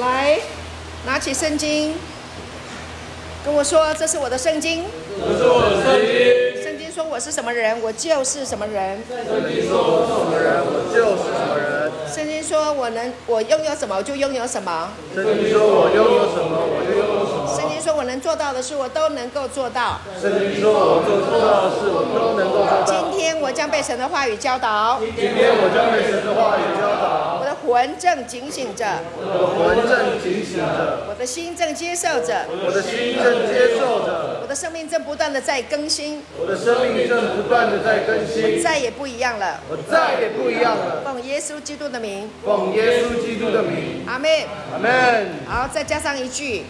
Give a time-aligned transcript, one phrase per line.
[0.00, 0.38] 来，
[1.06, 1.94] 拿起圣经，
[3.44, 4.84] 跟我说：“这是我的圣经。”
[5.18, 6.62] 这是我的圣经。
[6.62, 8.98] 圣经说我是什么人，我就是什么人。
[9.08, 9.16] 圣
[9.48, 11.92] 经说我是什么人，我就是什么人。
[12.12, 14.92] 圣经说我能，我拥有什么，我就拥有什么。
[15.14, 16.61] 圣经说我拥有什么，
[17.82, 20.00] 说我能做到的事，我都能够做到。
[20.20, 22.86] 圣经说我做做到的事，我都能够做到。
[22.86, 25.00] 今天我将被神的话语教导。
[25.00, 27.40] 今天我将被神的话语教导。
[27.40, 28.86] 我的魂正警醒着。
[29.18, 31.08] 我的魂正警醒着。
[31.08, 32.46] 我的心正接受着。
[32.64, 34.38] 我的心正接受着。
[34.42, 36.22] 我的生命正不断的在更新。
[36.38, 38.58] 我的生命正不断的在更新。
[38.58, 39.58] 我再也不一样了。
[39.68, 41.02] 我再也不一样了。
[41.04, 42.30] 奉耶稣基督的名。
[42.44, 44.06] 奉耶稣基督的名。
[44.06, 44.30] 阿门。
[44.72, 45.26] 阿门。
[45.48, 46.62] 好，再加上一句。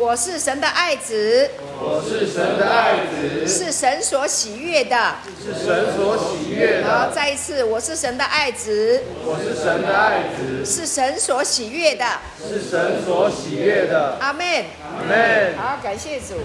[0.00, 6.88] 我是神的爱子，我是神的爱子，是神所喜悦的，是神所喜悦的。
[6.88, 12.06] 好，再一次，我是神的爱子，我是神的爱子，是神所喜悦的，
[12.38, 14.16] 是神所喜悦的。
[14.20, 15.54] 阿门，阿门。
[15.58, 16.44] 好，感谢主。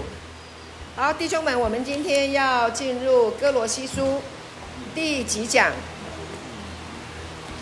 [0.94, 4.20] 好，弟兄们，我们今天要进入哥罗西书
[4.94, 5.72] 第几讲？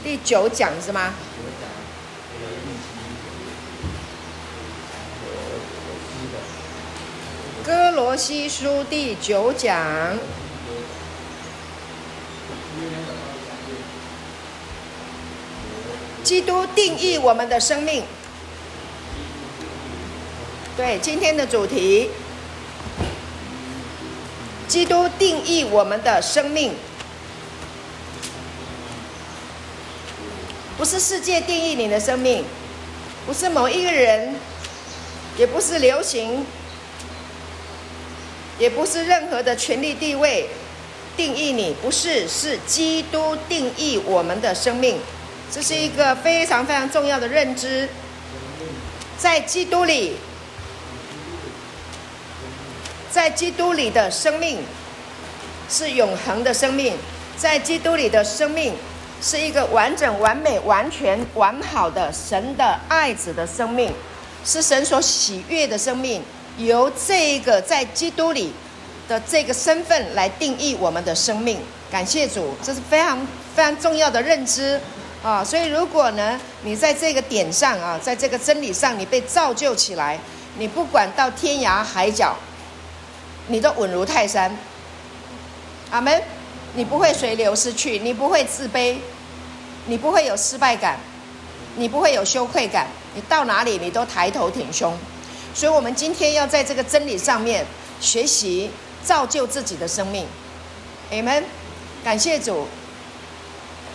[0.02, 1.14] 第九讲是吗？
[7.64, 10.18] 哥罗西书第九讲，
[16.22, 18.04] 基督定义我们的生命。
[20.76, 22.10] 对，今天的主题，
[24.68, 26.74] 基督定义我们的生命，
[30.76, 32.44] 不是世界定义你的生命，
[33.24, 34.34] 不是某一个人，
[35.38, 36.44] 也不是流行。
[38.58, 40.48] 也不是任何的权力地位
[41.16, 44.98] 定义你，不是，是基督定义我们的生命，
[45.50, 47.88] 这是一个非常非常重要的认知。
[49.16, 50.16] 在基督里，
[53.10, 54.58] 在基督里的生命
[55.68, 56.96] 是永恒的生命，
[57.36, 58.74] 在基督里的生命
[59.22, 63.92] 是一个完整、完美、完全、完好的神的爱子的生命，
[64.44, 66.22] 是神所喜悦的生命。
[66.56, 68.52] 由这个在基督里
[69.08, 71.58] 的这个身份来定义我们的生命，
[71.90, 73.18] 感谢主，这是非常
[73.54, 74.80] 非常重要的认知
[75.22, 75.42] 啊！
[75.42, 80.18] 所以，如果呢，你在这个点上啊，在这个真理上，你被造就起来，
[80.58, 82.36] 你不管到天涯海角，
[83.48, 84.56] 你都稳如泰山。
[85.90, 86.22] 阿门！
[86.76, 88.96] 你不会随流失去，你不会自卑，
[89.86, 90.98] 你不会有失败感，
[91.76, 94.96] 你不会有羞愧感，你到哪里你都抬头挺胸。
[95.54, 97.64] 所以，我们今天要在这个真理上面
[98.00, 98.70] 学习，
[99.04, 100.26] 造就自己的生命。
[101.10, 101.44] 你们！
[102.02, 102.66] 感谢主。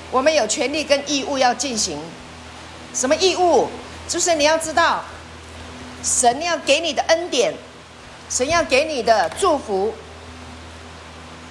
[0.09, 2.00] 我们有权利跟义务要进行。
[2.94, 3.68] 什么义务？
[4.08, 5.03] 就是你要知道，
[6.02, 7.53] 神要给你的恩典，
[8.30, 9.94] 神要给你的祝福，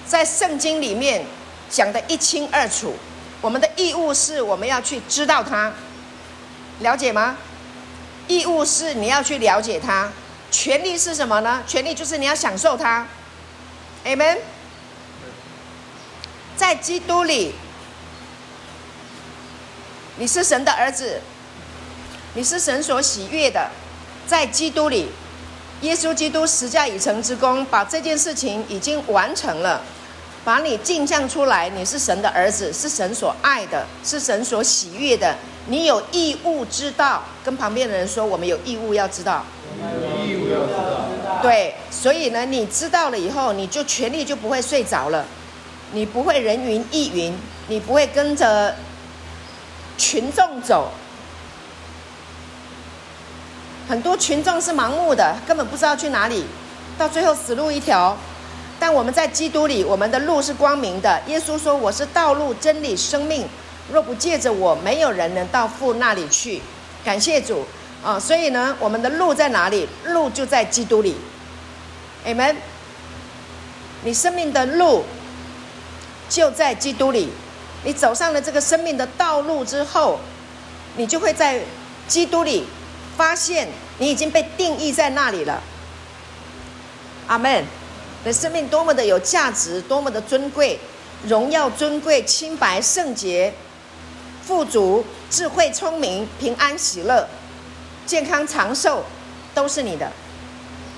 [0.05, 1.23] 在圣经里面
[1.69, 2.93] 讲得一清二楚。
[3.39, 5.71] 我们的义务是我们要去知道它，
[6.79, 7.37] 了解吗？
[8.29, 10.07] 义务是你要去了解它，
[10.51, 11.63] 权利是什么呢？
[11.65, 13.07] 权利就是你要享受它。
[14.05, 14.37] Amen。
[16.55, 17.55] 在基督里，
[20.17, 21.21] 你是神的儿子，
[22.35, 23.71] 你是神所喜悦的。
[24.27, 25.09] 在基督里，
[25.81, 29.81] 耶稣基督十架已成之功，把这件事情已经完成了，
[30.43, 35.35] 把你镜像出来，你是神的儿子，是神所爱的，是神所喜悦的。
[35.69, 39.45] 你有义务知道，跟旁边的人说，我们有义务要知道。
[40.25, 41.39] 义务要知道。
[41.43, 45.23] 对，所以呢，你知道了以后，你就权力就不会睡着了，
[45.93, 47.37] 你不会人云亦云，
[47.67, 48.75] 你不会跟着
[49.95, 50.91] 群众走。
[53.87, 56.45] 很多群众是盲目的，根本不知道去哪里，
[56.97, 58.17] 到最后死路一条。
[58.79, 61.21] 但我们在基督里，我们的路是光明的。
[61.27, 63.47] 耶稣说：“我是道路、真理、生命。”
[63.91, 66.61] 若不借着我，没有人能到父那里去。
[67.03, 67.65] 感谢主
[68.03, 68.19] 啊！
[68.19, 69.87] 所以呢，我们的路在哪里？
[70.05, 71.15] 路就在基督里。
[72.25, 72.55] 你们。
[74.03, 75.03] 你生命的路
[76.29, 77.29] 就在基督里。
[77.83, 80.19] 你走上了这个生命的道路之后，
[80.95, 81.61] 你就会在
[82.07, 82.65] 基督里
[83.17, 83.67] 发现
[83.97, 85.61] 你已经被定义在那里了。
[87.27, 87.65] 阿门。
[88.21, 90.77] 你的生命多么的有价值，多么的尊贵，
[91.25, 93.53] 荣耀、尊贵、清白、圣洁。
[94.49, 97.23] 富足、智慧、聪明、平安、喜乐、
[98.07, 99.03] 健康、长寿，
[99.53, 100.11] 都是你的。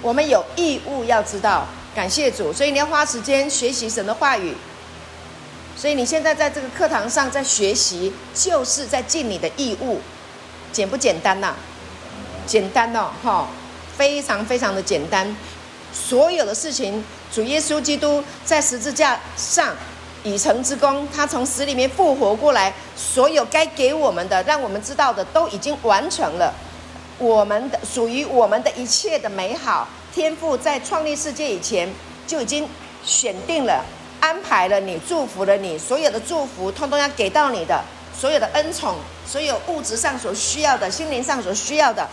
[0.01, 2.53] 我们有义务要知道，感谢主。
[2.53, 4.55] 所以你要花时间学习神的话语。
[5.75, 9.99] 所以你现在在这个课堂上在学习，就是在尽你的义务，
[10.71, 11.53] 简不简单呐、
[12.47, 13.49] 简单哦，哈，
[13.97, 15.35] 非常非常的简单。
[15.91, 19.75] 所有的事情，主耶稣基督在十字架上
[20.23, 26.53] 已成之功，他从死里面复活过来，所有该给我们的，让我们知道的，都已经完成了。
[27.17, 31.87] 我们的属于我们的一切的美好，天父在创立世界以前
[32.25, 32.67] 就已经
[33.03, 33.83] 选定了、
[34.19, 37.83] 安排了你，祝福了你，所有的祝福通通要给到你的，
[38.19, 38.95] 所有的恩宠，
[39.27, 42.07] 所有物质上所需要的、心灵上所需要的。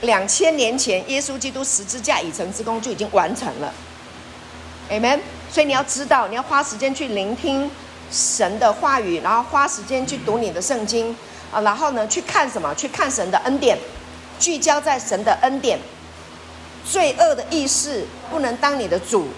[0.00, 3.72] 两千年前，耶稣基督十字架已成之功就已经完成了
[4.90, 5.20] ，Amen。
[5.54, 7.70] 所以你要知道，你要花时间去聆听
[8.10, 11.16] 神的话语，然后花时间去读你的圣经
[11.52, 12.74] 啊，然后呢，去看什么？
[12.74, 13.78] 去看神的恩典，
[14.40, 15.78] 聚焦在神的恩典。
[16.84, 19.28] 罪恶的意识不能当你的主，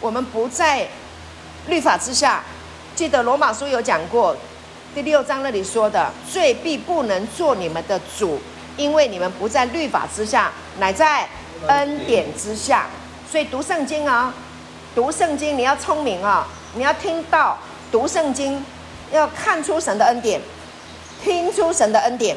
[0.00, 0.88] 我们不在
[1.66, 2.42] 律法之下。
[2.96, 4.34] 记得罗马书有讲过，
[4.94, 8.40] 第六章那里说的，罪必不能做你们的主。
[8.78, 11.28] 因为你们不在律法之下，乃在
[11.66, 12.86] 恩典之下，
[13.30, 14.32] 所以读圣经啊，
[14.94, 17.58] 读圣经你要聪明啊，你要听到
[17.90, 18.62] 读圣经，
[19.10, 20.40] 要看出神的恩典，
[21.22, 22.36] 听出神的恩典，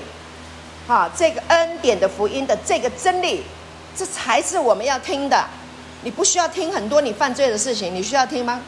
[0.88, 3.44] 啊，这个恩典的福音的这个真理，
[3.96, 5.46] 这才是我们要听的。
[6.04, 8.62] 你不需要听很多你犯罪的事情，你需要听吗？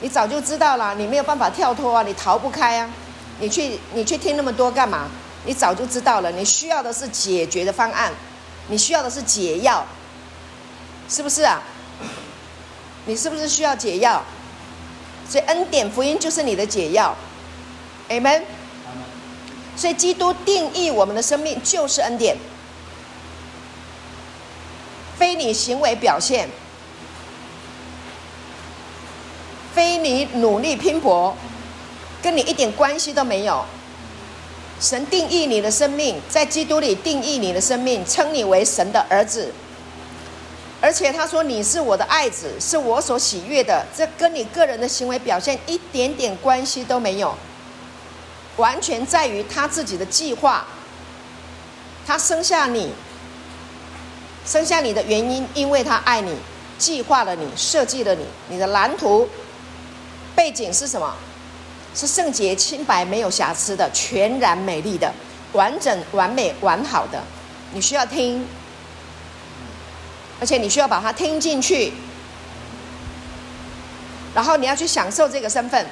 [0.00, 2.88] 你早就知道了，你没有办法跳脱啊，你逃不开啊，
[3.40, 5.08] 你去你去听那么多干嘛？
[5.44, 8.10] 你早就知道了，你需要的是解决的方案，
[8.68, 9.84] 你需要的是解药，
[11.08, 11.62] 是不是啊？
[13.06, 14.22] 你是不是需要解药？
[15.28, 17.16] 所以恩典福音就是你的解药
[18.10, 18.42] ，Amen。
[19.74, 22.36] 所以基督定义我们的生命就是恩典，
[25.18, 26.48] 非你行为表现，
[29.74, 31.34] 非你努力拼搏，
[32.22, 33.64] 跟你一点关系都没有。
[34.80, 39.52] 神定义你的生命，在基督里定义你的生命，称你为神的儿子。
[40.84, 43.82] 而且他说你是我的爱子，是我所喜悦的。
[43.96, 47.34] 这跟你个人的行为表现一点点关系都没有，
[48.58, 50.66] 完全在于他自己的计划。
[52.06, 52.92] 他生下你，
[54.44, 56.36] 生下你的原因，因为他爱你，
[56.76, 58.26] 计划了你，设计了你。
[58.50, 59.26] 你的蓝图
[60.36, 61.14] 背景是什么？
[61.94, 65.10] 是圣洁、清白、没有瑕疵的，全然美丽的，
[65.54, 67.22] 完整、完美、完好的。
[67.72, 68.46] 你需要听，
[70.44, 71.90] 而且你需要把它听进去，
[74.34, 75.86] 然后你要去享受这个身份，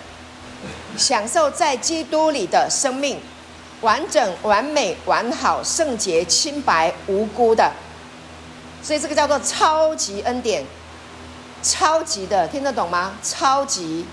[0.94, 3.18] 享受在基督里的生命，
[3.80, 7.72] 完整、完美、完好、圣洁、清白、无辜的。
[8.82, 10.62] 所以这个叫做超级恩典，
[11.62, 13.14] 超级的，听得懂吗？
[13.22, 14.04] 超级。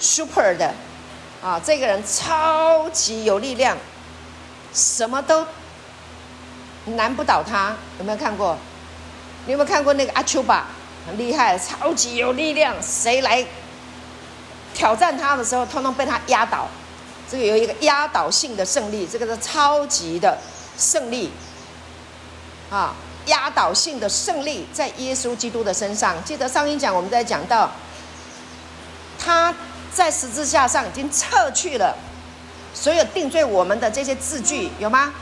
[0.00, 0.74] super 的，
[1.40, 3.76] 啊，这个人超级有力量，
[4.74, 5.46] 什么都
[6.86, 7.76] 难不倒他。
[8.00, 8.58] 有没有看过？
[9.48, 10.66] 你有没有看过那个阿丘巴？
[11.06, 13.42] 很厉害，超级有力量，谁来
[14.74, 16.68] 挑战他的时候，通通被他压倒。
[17.30, 20.36] 这个有一个压倒性的胜利，这个是超级的
[20.76, 21.32] 胜利，
[22.70, 26.22] 啊，压倒性的胜利在耶稣基督的身上。
[26.24, 27.72] 记得上一讲我们在讲到
[29.18, 29.54] 他。
[29.90, 31.96] 在十字架上已经撤去了
[32.74, 35.12] 所有定罪我们的这些字句，有吗？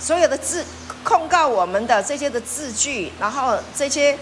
[0.00, 0.64] 所有的字
[1.02, 4.16] 控告我们的这些的字句，然后这些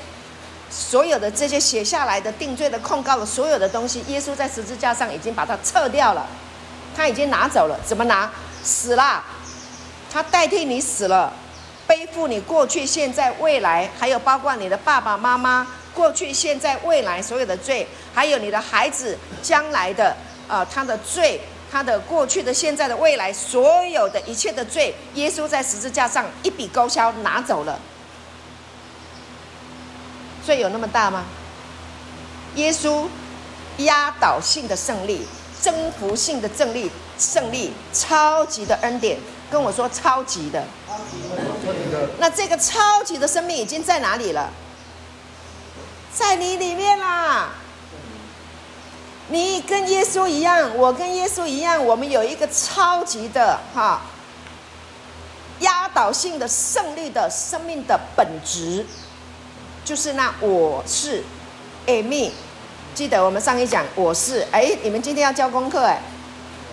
[0.71, 6.27] 所有的这些写下来的定罪的控告的所有的东西，耶稣在十字架上已经把它撤掉了，
[6.97, 7.79] 他已经拿走了。
[7.87, 8.31] 怎么拿？
[8.63, 9.23] 死了，
[10.13, 11.33] 他代替你死了，
[11.87, 15.67] 背负你过去、现在、未来，还有包括你的爸爸妈妈。
[15.95, 20.15] 过去、现在、未来所有的罪，还有你的孩子将来的、
[20.47, 27.79] 呃，他的罪，他的过去的、现在的、未来所有的一切的罪，耶稣在十字架上一笔勾销拿走了。
[30.45, 31.25] 罪有那么大吗？
[32.55, 33.07] 耶稣
[33.79, 35.27] 压倒性的胜利，
[35.61, 39.19] 征服性的胜利，胜利，超级的恩典，
[39.51, 40.65] 跟我说超级的。
[42.19, 44.51] 那这个超级的生命已经在哪里了？
[46.15, 47.51] 在你里面啦，
[49.29, 54.01] 你跟耶稣一样，我跟耶稣一样，我们有一个超级的哈，
[55.61, 58.87] 压倒性的胜利的生命的本质，
[59.85, 61.25] 就是那我是
[61.87, 62.31] Amy。
[62.95, 66.01] 记得我们上一讲我是，哎，你们今天要交功课哎，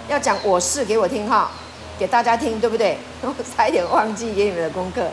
[0.07, 1.51] 要讲我是给我听哈，
[1.97, 2.97] 给大家听对不对？
[3.21, 5.09] 我差一点忘记给你们的功课，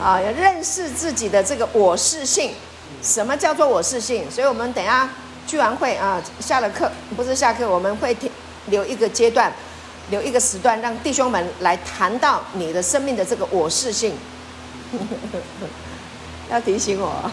[0.00, 2.54] 啊，要认识自己的这个我是性。
[3.02, 4.30] 什么叫做我是性？
[4.30, 5.10] 所以我们等下
[5.46, 8.30] 聚完会啊，下了课不是下课，我们会停
[8.66, 9.52] 留一个阶段，
[10.10, 14.14] 留一个时段，让弟兄们来谈到你的生命的这个我是性。
[16.50, 17.30] 要提醒我，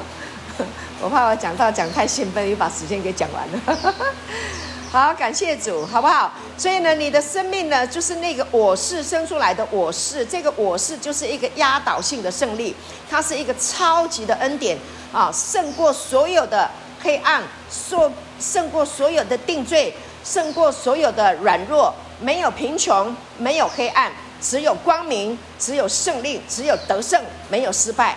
[1.00, 3.94] 我怕我讲到讲太兴奋，又把时间给讲完了。
[4.92, 6.32] 好，感谢主，好不好？
[6.58, 12.74] 所以呢，你的生命呢，就是那个我是生出来的我是，这个我是就是一个压倒性的胜利，
[13.08, 14.76] 它是一个超级的恩典
[15.12, 16.68] 啊，胜过所有的
[17.02, 28.16] 黑暗，胜胜过所有的定罪，胜过所有的软弱，没有贫穷，没有黑暗，只有光明，只有胜利，只有得胜，没有失败。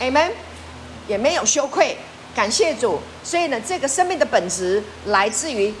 [0.00, 0.30] Amen，
[1.06, 1.96] 也没有羞愧，
[2.34, 3.00] 感谢主。
[3.22, 5.72] 所以呢，这个生命的本质来自于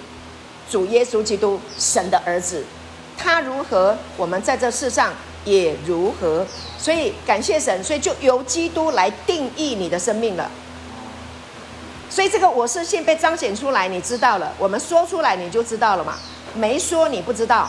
[0.70, 2.64] 主耶稣基督，神的儿子。
[3.18, 5.12] 他如何，我们在这世上
[5.44, 6.46] 也如何。
[6.78, 10.50] 所以感谢神，所以就由基督来定义你的生命了。
[12.14, 14.52] 所以这个我是性被彰显出来，你知道了。
[14.56, 16.14] 我们说出来，你就知道了嘛。
[16.54, 17.68] 没说你不知道，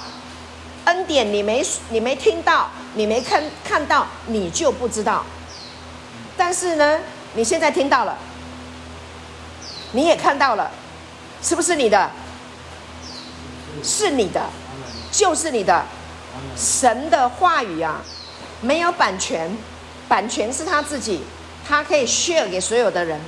[0.85, 5.25] 恩典你没你没听到，你没看看到，你就不知道。
[6.37, 6.99] 但是呢，
[7.33, 8.15] 你现在听到了，
[9.93, 10.69] 你也看到了，
[11.41, 12.11] 是不是你的？
[13.81, 14.43] 是你的，
[15.11, 15.83] 就是你的。
[16.55, 17.99] 神的话语啊，
[18.61, 19.57] 没有版权，
[20.07, 21.23] 版权是他自己，
[21.67, 23.19] 他可以 share 给所有的人。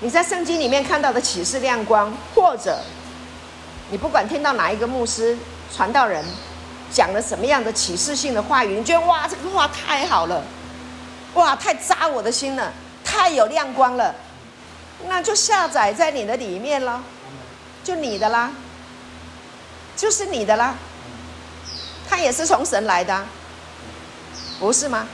[0.00, 2.78] 你在圣经里面看到的启示亮光，或者
[3.90, 5.36] 你不管听到哪一个牧师、
[5.74, 6.24] 传道人
[6.92, 10.42] 讲了什么样的启示性的话语，你觉得哇，这个话太好了。
[11.34, 12.72] 哇，太扎我的心了，
[13.02, 14.14] 太有亮光了，
[15.06, 17.02] 那就下载在你的里面了，
[17.82, 18.52] 就你的啦，
[19.96, 20.74] 就是你的啦，
[22.08, 23.24] 它也是从神来的，
[24.60, 25.08] 不是吗？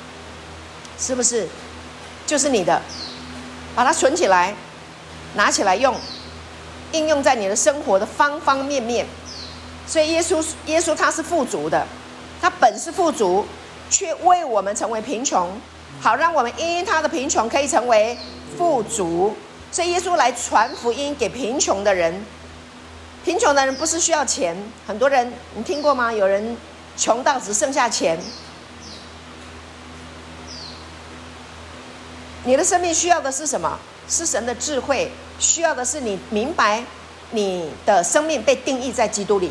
[0.99, 1.49] 是不是？
[2.27, 2.83] 就是你的，
[3.75, 4.55] 把它存起来，
[5.35, 5.95] 拿起来用，
[6.93, 9.07] 应用在你的生活的方方面面。
[9.87, 11.87] 所以耶稣，耶稣他是富足的，
[12.41, 13.47] 他本是富足，
[13.89, 15.51] 却为我们成为贫穷。
[16.01, 18.17] 好，让我们因他的贫穷可以成为
[18.57, 19.35] 富足。
[19.73, 22.25] 所以耶稣来传福音给贫穷的人。
[23.25, 24.57] 贫穷的人不是需要钱，
[24.87, 26.13] 很多人你听过吗？
[26.13, 26.57] 有人
[26.97, 28.19] 穷到只剩下钱。
[32.45, 33.79] 你的生命需要的是什么？
[34.11, 36.85] 是神的智慧，需要的是你明白
[37.31, 39.51] 你的生命被定义在基督里。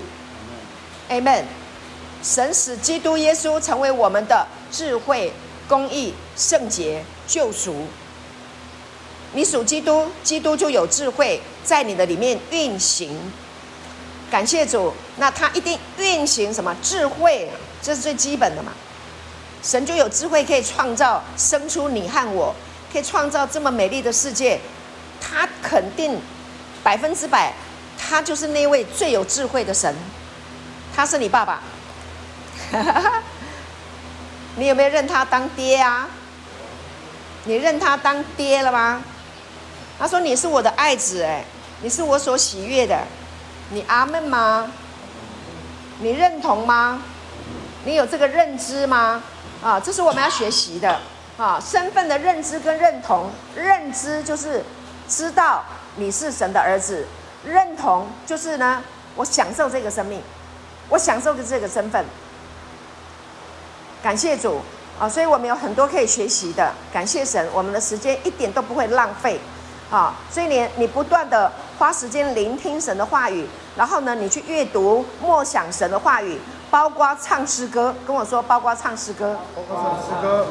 [1.10, 1.46] Amen。
[2.22, 5.34] 神使基督耶稣成为我们的智慧。
[5.70, 7.86] 公义、圣洁、救赎，
[9.34, 13.16] 你属基督，基督就有智慧在你的里面运行。
[14.32, 17.48] 感谢主，那他一定运行什么智慧？
[17.84, 18.72] 这是最基本的嘛。
[19.62, 22.56] 神就有智慧可以创造、生出你和我，
[22.92, 24.60] 可以创造这么美丽的世界。
[25.22, 26.20] 他肯定
[26.84, 27.54] 百分之百，
[27.98, 29.96] 他就是那位最有智慧的神。
[30.96, 31.62] 他是你爸爸。
[34.56, 36.08] 你有没有认他当爹啊？
[37.46, 39.02] 你认他当爹了吗？
[39.98, 41.44] 他说：“你是我的爱子，哎，
[41.82, 42.98] 你是我所喜悦的。”
[43.72, 44.72] 你阿门吗？
[46.00, 47.02] 你认同吗？
[47.86, 49.22] 你有这个认知吗？
[49.62, 51.00] 啊，这是我们要学习的
[51.40, 53.32] 啊，身份的认知跟认同。
[53.56, 54.62] 认知就是
[55.08, 55.64] 知道
[55.96, 57.08] 你是神的儿子，
[57.46, 58.84] 认同就是呢，
[59.16, 60.22] 我享受这个生命，
[60.90, 62.04] 我享受的这个身份。
[64.04, 64.62] 感谢主
[65.00, 65.08] 啊！
[65.08, 66.74] 所以我们有很多可以学习的。
[66.92, 69.40] 感谢神，我们的时间一点都不会浪费
[69.90, 70.14] 啊！
[70.30, 76.38] 所以你你不断的花时间聆听神的话语，然后呢，你去阅读默想神的话语，
[76.70, 77.96] 包括唱诗歌。
[78.06, 79.38] 跟我说，包括唱诗歌。
[79.56, 80.48] 包括唱诗歌。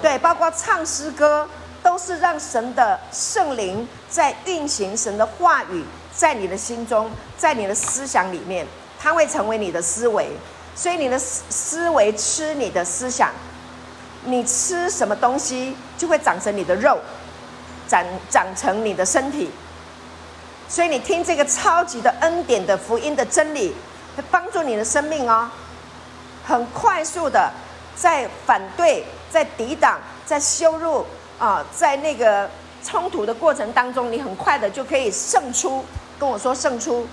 [0.00, 1.48] 对，包括唱诗歌，
[1.82, 8.66] 都是让神的圣灵在运行神的话语，在你的心中，在你的思想里面，
[9.00, 10.28] 它会成为你的思维。
[10.74, 13.30] 所以你的思思维吃你的思想，
[14.24, 16.98] 你吃什么东西就会长成你的肉，
[17.86, 19.50] 长长成你的身体。
[20.68, 23.74] 所以你听这个超级的恩典的福音的真理，
[24.16, 25.48] 会帮助你的生命哦，
[26.44, 27.50] 很快速的
[27.94, 31.04] 在反对、在抵挡、在羞辱
[31.38, 32.48] 啊，在那个
[32.84, 35.84] 冲突的过程当中，你很快的就可以胜出。
[36.18, 37.06] 跟我说胜出。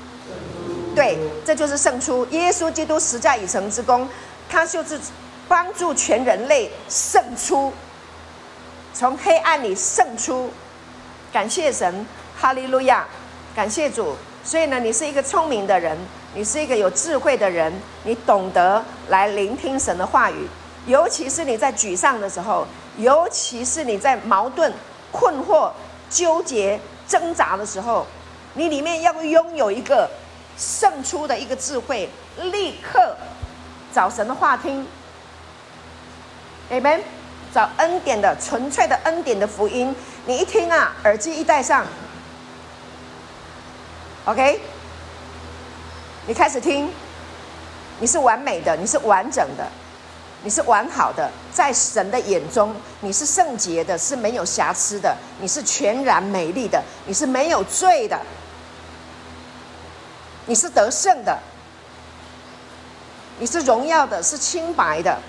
[0.96, 2.26] 对，这就是胜出。
[2.28, 4.08] 耶稣基督十架已成之功，
[4.50, 5.00] 他就是
[5.48, 7.72] 帮助全人类胜出，
[8.94, 10.52] 从黑暗里胜出。
[11.32, 12.06] 感谢神，
[12.40, 13.08] 哈利路亚，
[13.56, 14.16] 感谢主。
[14.44, 15.98] 所以呢，你是一个聪明的人，
[16.34, 20.48] 你是一个有智慧的人，你懂得来聆听神的话语，
[20.86, 22.66] 尤其是你在沮丧的时候，
[22.98, 24.74] 尤其是你在矛盾、
[25.12, 25.72] 困惑、
[26.10, 28.06] 纠结、挣扎的时候，
[28.54, 30.10] 你里面要拥有一个。
[30.58, 32.10] 胜出的一个智慧
[32.52, 33.16] 立刻
[33.94, 34.86] 找神的话听。
[36.70, 37.00] Amen，
[37.54, 39.96] 找恩典的纯粹的恩典的福音，
[40.26, 41.86] 你一听啊，耳机一戴上
[44.26, 44.60] ，OK，
[46.30, 46.88] 你开始听，
[48.00, 49.68] 你是完美的，你是完整的。
[50.44, 58.22] 你是完好的，在神的眼中，你是圣洁的，是没有瑕疵的，你是全然美丽的，你是没有罪的，
[60.46, 61.36] 你是得胜的，
[63.40, 65.20] 你是荣耀的，是清白的，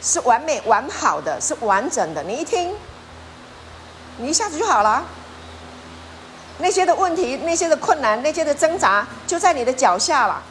[0.00, 2.22] 是完美完好的，是完整的。
[2.22, 2.72] 你一听，
[4.18, 5.04] 你一下子就好了。
[6.58, 10.42] 那些的问题，那些的困难，那些的挣扎，就在你的脚下了。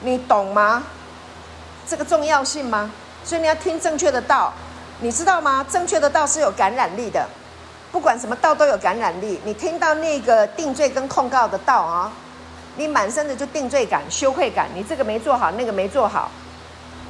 [0.00, 0.82] 你懂吗？
[1.88, 2.90] 这个重要性吗？
[3.24, 4.52] 所以你要听正确的道，
[5.00, 5.64] 你知道吗？
[5.70, 7.26] 正确的道是有感染力的，
[7.92, 9.40] 不管什么道都有感染力。
[9.44, 12.12] 你听到那个定罪跟控告的道啊，
[12.76, 16.30] 你满身的就定罪感、羞愧感，你这个没做好，那个没做好，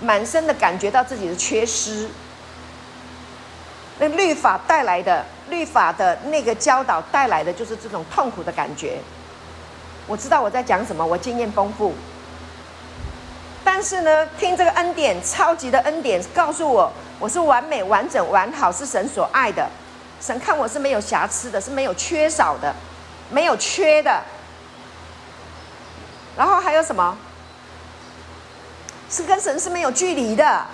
[0.01, 2.09] 满身的感觉到自己的缺失。
[3.99, 8.99] 那律法带来的，律法的那个教导带来的就是这种痛苦的感觉。
[10.07, 11.95] 我知道我在讲什么，我经验丰富。
[13.65, 19.69] 但是呢，听这个恩典，超级的恩典，告诉我我是完美、完整、完好，是神所爱的。
[20.21, 22.75] 神看我是没有瑕疵的，是没有缺少的，
[23.31, 24.23] 没有缺的。
[26.37, 27.17] 然后还有什么？
[29.11, 30.65] 是跟神是没有距离的，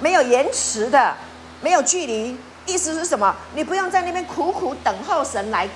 [0.00, 1.14] 没有延迟的，
[1.62, 2.36] 没有距离。
[2.66, 3.34] 意思是什么？
[3.54, 5.68] 你不用在那边苦苦等候神来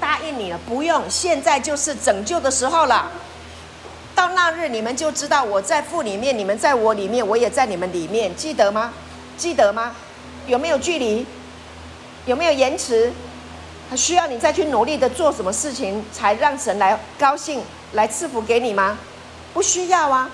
[0.00, 3.10] 答应你了，不用，现在就是拯救的时候了。
[4.14, 8.92] 到那日，你们就知道我在父里面，你们在我里面，我也在你们里面，记得吗？
[9.38, 9.94] 记得吗？
[10.46, 11.26] 有没有距离？
[12.26, 13.10] 有没有延迟？
[13.88, 18.98] 还需要你再去努力的做什么事情，才让神来高兴，来赐福给你吗？
[19.54, 20.30] 不需要啊。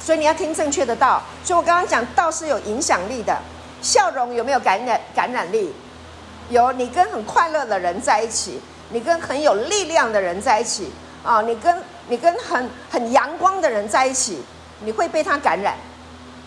[0.00, 1.22] 所以你要听正确的道。
[1.44, 3.40] 所以我刚刚讲道是有影响力的，
[3.82, 5.74] 笑容有没有感染感染力？
[6.48, 6.72] 有。
[6.72, 10.90] 你跟很快乐的人在一起，你跟很有力量的人在一起
[11.22, 11.82] 啊，你跟。
[12.08, 14.42] 你跟很很阳光的人在一起，
[14.80, 15.76] 你会被他感染，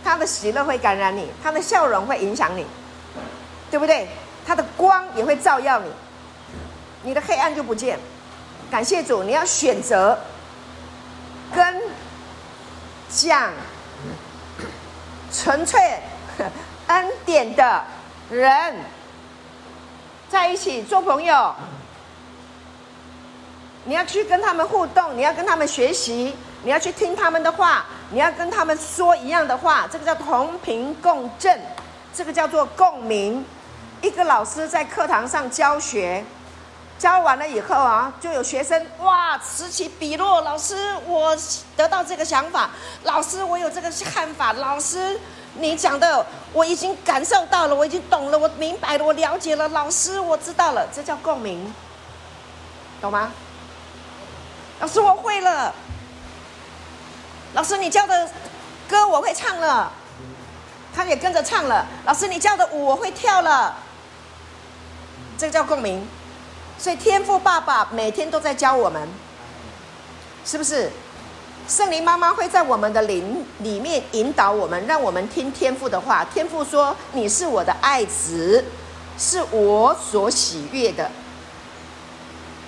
[0.04, 2.65] 他的喜乐会感染你，他的笑容会影响你，
[3.71, 4.06] 对不对？
[4.45, 5.89] 他的光也会照耀你，
[7.04, 7.98] 你的黑暗就不见。
[8.69, 10.19] 感谢主，你要选择
[11.56, 11.82] 跟
[13.10, 13.54] 讲
[15.32, 15.80] 纯粹
[16.88, 17.84] 恩典的
[18.30, 18.76] 人
[20.30, 21.54] 在一起做朋友。
[23.88, 31.62] 你要去跟他们互动，你要跟他们学习，你要去听他们的话，你要跟他们说一样的话，这个叫同频共振，
[32.12, 33.45] 这个叫做共鸣。
[34.02, 36.26] 一个老师在课堂上教学，
[36.98, 41.38] 教完了以后啊，就有学生哇此起彼落，老师我
[41.78, 42.71] 得到这个想法，
[43.04, 45.19] 老师我有这个看法，老师
[45.56, 51.74] 你讲的我已经感受到了，我已经懂了，我明白了，我了解了，老师我知道了，这叫共鸣，
[53.02, 53.32] 懂吗？
[54.80, 55.74] 老师，我会了。
[57.54, 58.30] 老师，你教的
[58.89, 59.89] 歌我会唱了，
[60.94, 61.86] 他也跟着唱了。
[62.06, 63.78] 老师，你教的舞我会跳了，
[65.38, 66.06] 这个叫共鸣。
[66.78, 69.08] 所以天赋爸爸每天都在教我们，
[70.46, 70.91] 是不是？
[71.67, 76.23] 圣灵妈妈会在我们的灵里面引导我们，让我们听天父的话。
[76.25, 78.63] 天父说：“你是我的爱子，
[79.17, 81.10] 是我所喜悦的。”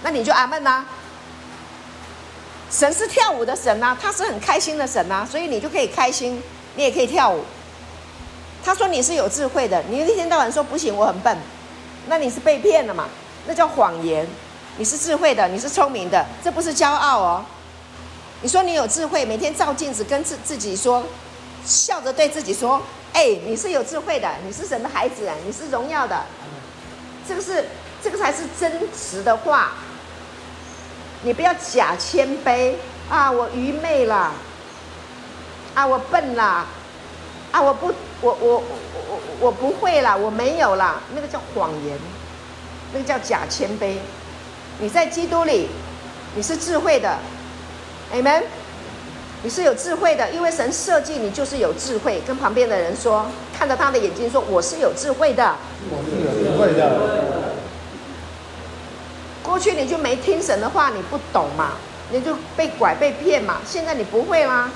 [0.01, 0.83] 那你就阿门呐。
[2.71, 6.41] 神是跳舞的神呐，他是很开心的神呐，所以你就可以开心，
[6.75, 7.43] 你也可以跳舞。
[8.65, 11.37] 他说你是有智慧的，你一天到晚说不行，我很笨，
[12.07, 13.07] 那你是被骗了嘛？
[13.45, 14.27] 那叫谎言。
[14.79, 17.45] 你是智慧的，你是聪明的，这不是骄傲哦。
[18.41, 21.03] 你说你有智慧，每天照镜子跟自自己说，
[21.65, 22.81] 笑着对自己说
[23.13, 26.23] ：“哎，你是有智慧的，你是神的孩子，你是荣耀的。”
[27.27, 27.65] 这个是
[28.03, 29.71] 这个才是真实的话。
[31.23, 32.75] 你不要假谦卑
[33.09, 33.31] 啊！
[33.31, 34.31] 我愚昧了，
[35.73, 36.67] 啊，我笨了，
[37.51, 37.87] 啊，我不，
[38.21, 38.63] 我我我
[39.09, 41.97] 我我不会了，我没有了，那个叫谎言，
[42.93, 43.95] 那个叫假谦卑。
[44.79, 45.67] 你在基督里，
[46.35, 47.17] 你是智慧的
[48.13, 48.43] ，Amen。
[49.43, 52.19] 你是有智慧的，因为神设计你就是有智慧。
[52.25, 55.55] 跟旁边的人说，看着他的眼睛说：“我是有智慧的。”
[55.91, 57.53] 我是有智慧的。
[59.43, 61.73] 过去你就没听神的话，你不懂嘛，
[62.11, 63.59] 你就被拐被骗嘛。
[63.65, 64.71] 现在你不会啦，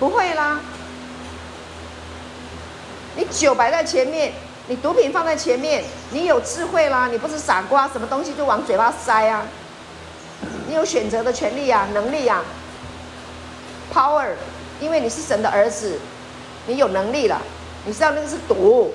[0.00, 0.60] 不会啦。
[3.14, 4.32] 你酒摆在前面，
[4.66, 9.46] 你毒品放在前面，你有智慧啦，你不是傻瓜，什么东西就往嘴巴塞啊。
[10.68, 12.42] 你有选择的权利啊，能力啊。
[13.92, 14.28] power，
[14.80, 15.98] 因为你是神的儿子，
[16.66, 17.40] 你有能力了。
[17.84, 18.92] 你知道那个是毒，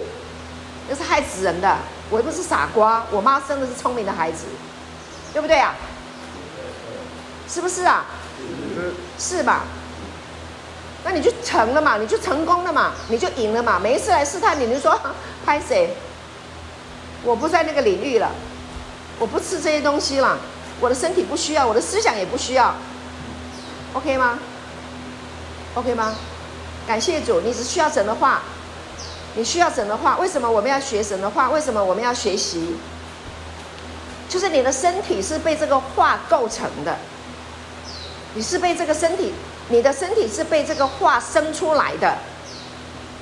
[0.89, 1.77] 那是害死人的。
[2.09, 4.45] 我又不是傻瓜，我妈生的是聪明的孩子，
[5.31, 5.73] 对不对啊？
[7.49, 8.05] 是不是啊？
[9.17, 9.63] 是吧？
[11.03, 13.79] 那你就成了嘛，你就成功了嘛，你就赢了嘛。
[13.79, 14.99] 每一次来试探你，你就说
[15.45, 15.95] 拍谁？
[17.23, 18.29] 我不在那个领域了，
[19.19, 20.37] 我不吃这些东西了，
[20.81, 22.73] 我的身体不需要，我的思想也不需要。
[23.93, 24.37] OK 吗
[25.75, 26.13] ？OK 吗？
[26.87, 28.41] 感谢主，你只需要神的话。
[29.33, 31.49] 你需要神的话，为什么我们要学神的话？
[31.51, 32.75] 为什么我们要学习？
[34.27, 36.97] 就是你的身体是被这个话构成的，
[38.33, 39.33] 你是被这个身体，
[39.69, 42.17] 你的身体是被这个话生出来的。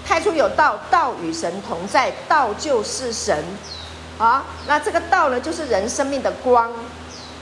[0.07, 3.43] 太初有道，道与神同在，道就是神。
[4.17, 6.71] 啊，那这个道呢，就是人生命的光。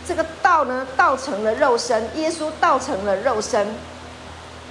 [0.07, 3.67] 这个道呢，道成了肉身，耶稣道成了肉身。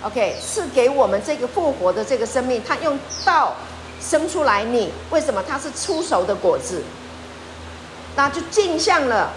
[0.02, 3.54] OK，赐给我们这个复活的这个生命，他用道。
[3.98, 6.82] 生出来你为什么它是初熟的果子？
[8.14, 9.32] 那就镜像了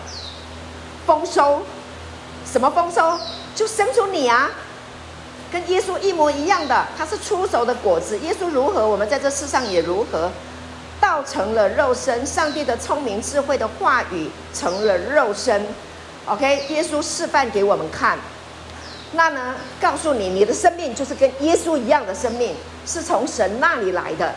[1.07, 1.61] 丰收，
[2.45, 3.17] 什么丰收？
[3.55, 4.51] 就生出你啊，
[5.49, 8.19] 跟耶稣一模一样的，它是初熟的果子。
[8.19, 10.29] 耶稣如何，我们在这世上也如何。
[10.99, 15.65] 道成了肉身，上帝的聪明智慧的话语成了肉身。
[16.29, 18.15] OK，耶稣示范给我们看。
[19.13, 24.35] 那呢，告诉你，你的生命就是跟耶稣一样的生命，是从神那里来的。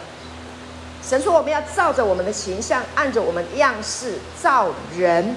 [1.07, 5.37] 神说：“我们要照着我们的形象，按着我们的样式造人。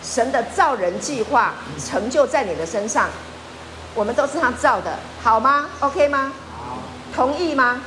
[0.00, 3.08] 神的造人计划成就在你的身上，
[3.96, 6.32] 我们都是他造的，好吗？OK 吗？
[6.56, 6.78] 好，
[7.12, 7.80] 同意吗？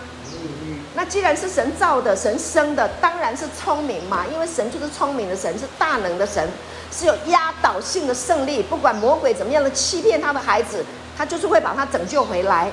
[0.96, 6.46] 那既然是神造的，神生的，当然是聪明嘛，因为神就是聪明的神，是大能的神，
[6.92, 8.62] 是有压倒性的胜利。
[8.64, 10.86] 不管魔鬼怎么样的欺骗他的孩子，
[11.18, 12.72] 他就是会把他拯救回来。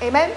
[0.00, 0.30] Amen。”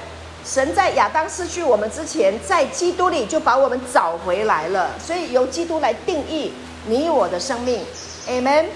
[0.46, 4.92] 神在亚当失去我们之前，在基督里就把我们找回来了。
[4.98, 6.54] 所以由基督来定义
[6.88, 7.84] 你我的生命
[8.26, 8.68] ，Amen。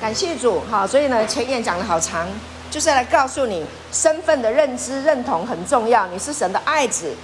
[0.00, 2.26] 感谢主，好，所以呢，前言讲得好长，
[2.72, 6.08] 就是来告诉你身份的认知认同很重要。
[6.08, 7.14] 你是神的爱子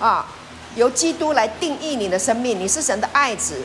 [0.00, 0.26] 啊，
[0.74, 3.62] 由基督来定义你的生命，你是神的爱子，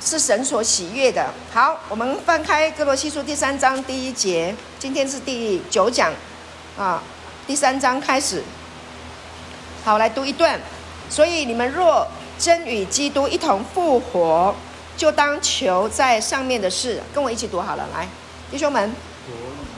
[0.00, 1.32] 是神所喜悦的。
[1.52, 6.12] 好，我们翻开哥罗西书第三章第一节，今天是第九讲
[6.78, 7.02] 啊，
[7.46, 8.42] 第三章开始。
[9.84, 10.60] 好，来读一段。
[11.08, 12.06] 所以你们若
[12.38, 14.54] 真与基督一同复活，
[14.96, 17.00] 就当求在上面的事。
[17.14, 18.08] 跟我一起读好了，来，
[18.50, 18.92] 弟兄们，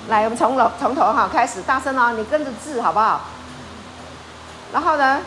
[0.09, 3.21] 来，我们从头从头哈开始，大声哦，你跟着字好不好？
[4.73, 5.21] 然后呢，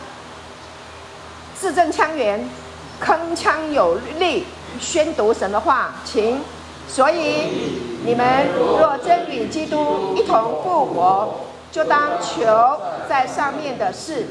[1.58, 2.48] 字正腔圆，
[3.00, 4.44] 铿锵有力，
[4.80, 6.40] 宣读神的话，请。
[6.88, 7.48] 所以
[8.04, 11.34] 你们若真与基督一同复活，
[11.70, 12.44] 就当求
[13.08, 14.26] 在上面的事。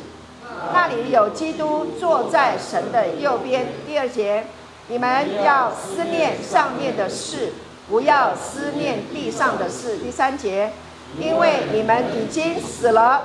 [0.73, 3.67] 那里有基督坐在神的右边。
[3.88, 4.45] 第二节，
[4.89, 7.54] 你们要思念上面的事，
[7.89, 9.97] 不要思念地上的事。
[9.97, 10.73] 第三节，
[11.17, 13.23] 因为你们已经死了，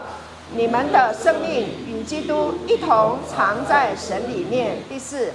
[0.54, 4.78] 你们的生命与基督一同藏在神里面。
[4.88, 5.32] 第四，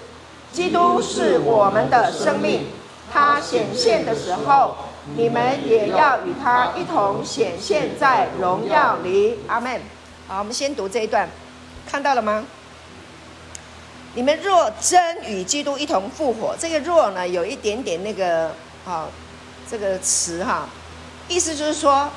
[0.52, 2.68] 基督是我们的生命，
[3.12, 4.76] 他显现的时候，
[5.16, 9.40] 你们也要与他一同显现在荣耀里。
[9.48, 9.80] 阿门。
[10.28, 11.30] 好，我们先读这一段。
[11.90, 12.46] 看到了吗？
[14.14, 18.52] 你们若真与基督一同复活，这个“若”呢，有一点点那个
[18.86, 19.08] 啊、
[19.70, 20.68] 这个词哈，
[21.30, 22.10] 意思就是说，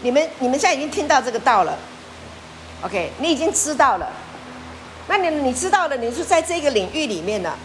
[0.00, 1.76] 你们你们现在已经听到这个道了
[2.82, 4.10] ，OK，你已经知道了，
[5.08, 7.56] 那你你知道了，你是在这个领域里面了，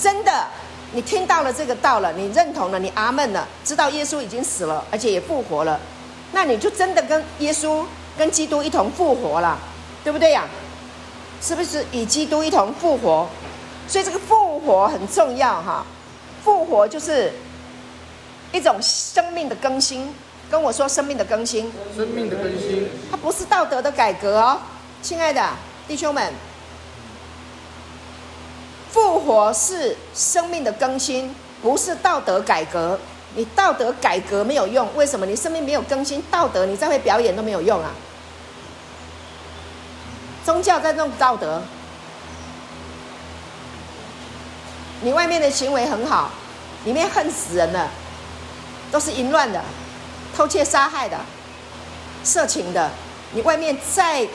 [0.00, 0.46] 真的，
[0.92, 5.80] 你听到了这个道了，你认同了，你阿门了，知道耶稣已经死了，而且也复活了，
[6.32, 7.84] 那你就真的跟耶稣。
[8.14, 9.58] 跟基督一同复活了，
[10.04, 10.44] 对不对呀？
[11.40, 13.26] 是不是与基督一同复活？
[13.88, 15.86] 所以这个复活很重要哈。
[16.44, 17.32] 复活就是
[18.52, 20.12] 一种生命的更新。
[20.50, 21.72] 跟我说生命的更新。
[21.96, 22.86] 生命的更新。
[23.10, 24.60] 它不是道德的改革哦，
[25.00, 25.42] 亲爱的
[25.92, 26.32] 弟兄们。
[28.90, 32.98] 复活是生命的更新，不是道德改革。
[33.34, 35.26] 你道德改革没有用，为什么？
[35.26, 37.90] 你生命没有更新，道德你再会表演都没有用啊！
[40.46, 41.62] 宗教在弄道德，
[45.02, 46.30] 你外面的行为很好，
[46.86, 47.90] 里面恨死人了，
[48.90, 49.62] 都是淫乱的、
[50.34, 51.18] 偷窃、杀害的、
[52.24, 52.90] 色情的。
[53.34, 54.28] 你外面再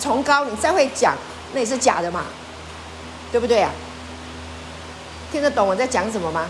[0.00, 1.14] 崇高，你再会讲，
[1.52, 2.24] 那也是假的嘛，
[3.30, 3.70] 对不对啊？
[5.32, 6.48] 听得懂我在讲什么吗？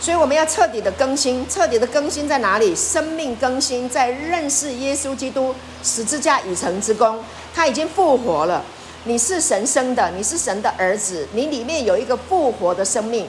[0.00, 2.74] 所以我们要彻底的更新，彻底的更新在哪里？
[2.74, 7.22] 生命更新在认识耶稣基督十字架已成之功，
[7.54, 8.64] 他已经复活了。
[9.04, 13.26] 你是神生的，你是神的儿子，你里面有一个复活的生命。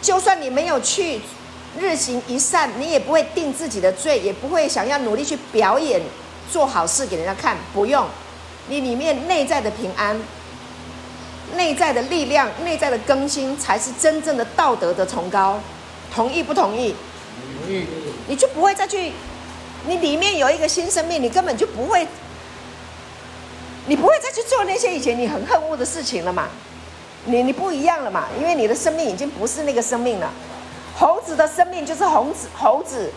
[0.00, 1.20] 就算你没有去
[1.78, 6.00] 日行一善，你也不会定自己的罪，也不会想要努力去表演
[6.50, 8.06] 做好事给人家看，不用。
[8.68, 10.20] 你里面内在的平安。
[11.56, 15.58] 内在的力量，内在的更新，才是真正的道德的崇高。
[16.14, 16.94] 同意不同意？
[17.64, 17.84] 同意。
[18.28, 19.12] 你就不会再去，
[19.88, 22.06] 你里面有一个新生命，你根本就不会，
[23.86, 26.48] 你不会再去做那些以前你很恨恶的事情了嘛？
[27.24, 28.26] 你你不一样了嘛？
[28.38, 30.30] 因为你的生命已经不是那个生命了。
[30.96, 33.10] 猴子的生命就是猴子，猴子，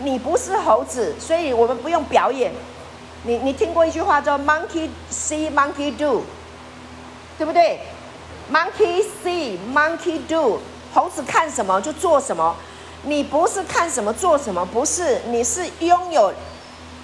[0.00, 2.50] 你不是猴子，所以我们不用表演。
[3.26, 6.22] 你你听过一句话叫 “monkey see, monkey do”。
[7.38, 7.80] 对不对
[8.50, 10.58] ？Monkey see, monkey do。
[10.94, 12.56] 猴子看什么就做什么。
[13.02, 16.32] 你不是看什么做什么，不是，你是拥有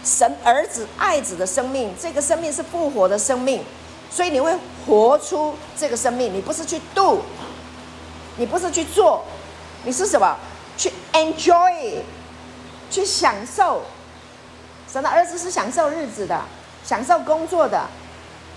[0.03, 1.95] 神儿子爱子的生命。
[2.01, 3.63] 这个生命是复活的生命，
[4.11, 4.57] 所以你会
[4.87, 6.35] 活出这个生命。
[6.35, 7.21] 你不是去 do，
[8.37, 9.23] 你不是去做，
[9.85, 10.37] 你是什么？
[10.79, 11.99] 去 enjoy，
[12.91, 13.83] 去享受。
[14.93, 16.39] 神的儿子是享受日子的，
[16.85, 17.83] 享受工作的，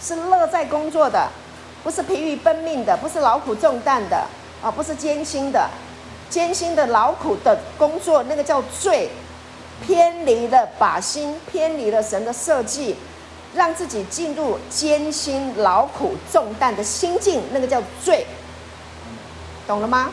[0.02, 1.30] 是乐在工作的。
[1.82, 4.18] 不是疲于奔命的，不是劳苦重担的，
[4.62, 5.70] 啊，不是艰辛的，
[6.32, 9.10] 艰辛的劳苦的工作，那个叫罪，
[9.86, 12.96] 偏离了靶心，偏离了神的设计，
[13.54, 18.26] 让自己进入艰辛劳苦重担的心境，那个叫罪，
[19.68, 20.10] 懂了吗？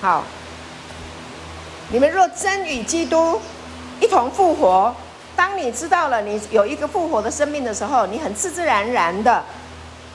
[0.00, 0.22] 好，
[1.94, 3.40] 你们若真与基督
[4.00, 4.92] 一同复活。
[5.36, 9.44] 当你知道了你有一个复活的生命的时候，你很自自然然的，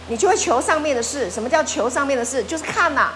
[0.10, 1.32] 你就会求上面的事。
[1.32, 2.44] 什么叫求上面的事？
[2.44, 3.12] 就是看呐，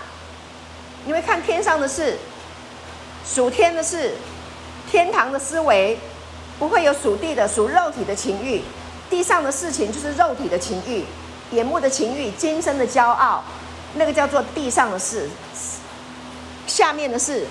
[1.03, 2.17] 你会看天上的事，
[3.25, 4.13] 属天的事，
[4.89, 5.99] 天堂的思维，
[6.57, 8.61] 不会有属地的、属肉体的情欲。
[9.09, 11.03] 地上的事情就是肉体的情欲、
[11.51, 13.43] 眼目的情欲、今生的骄傲，
[13.95, 15.29] 那个叫做地上的事。
[16.65, 17.45] 下面的事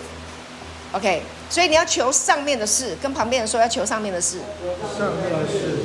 [0.92, 1.22] ，OK。
[1.50, 4.38] 所以你要求上面的事，跟旁边人说要求上面的事。
[4.98, 5.78] 上面的事。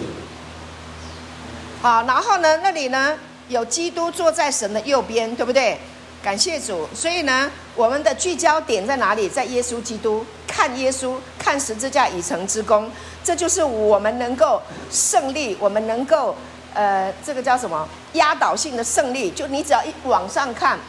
[1.81, 3.17] 好，然后呢，那里呢
[3.49, 5.77] 有基督坐在神的右边，对不对？
[6.23, 6.87] 感谢主。
[6.95, 9.29] 所以呢，我们的聚焦点在哪里？
[9.29, 12.89] 在耶稣基督，看耶稣，看十字架已成之功，
[13.23, 16.35] 这就是我们能够胜利，我们能够
[16.73, 17.87] 呃，这个叫什么？
[18.13, 19.29] 压倒性的胜利。
[19.31, 20.79] 就你只要一往上看，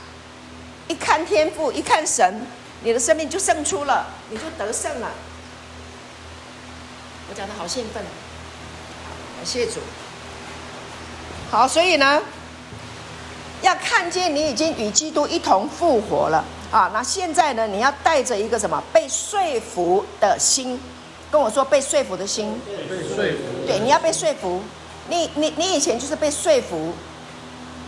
[0.89, 2.41] 一看天赋，一看神。
[2.83, 5.11] 你的生命就胜出了，你就得胜了。
[7.29, 8.03] 我讲的好兴奋，
[9.37, 9.81] 感谢主。
[11.51, 12.23] 好，所以呢，
[13.63, 16.91] 要看见你已经与基督一同复活了啊！
[16.95, 18.83] 那现在呢，你要带着一个什么？
[18.93, 20.81] 被说服的心，
[21.31, 22.61] 跟我说被说服的心。
[22.67, 23.67] 被说服。
[23.67, 24.63] 对，你要被说服。
[25.09, 26.93] 你你你以前就是被说服。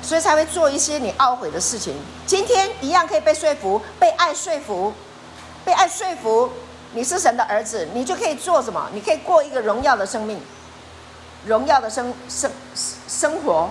[0.02, 1.94] 所以才会做一些你懊悔的事情。
[2.26, 4.92] 今天一样可以被说服，被爱说服，
[5.64, 6.50] 被爱说服。
[6.92, 8.90] 你是神的儿子，你就可以做什么？
[8.92, 10.40] 你可以过一个荣耀的生命，
[11.46, 12.50] 荣耀的生生
[13.06, 13.70] 生活，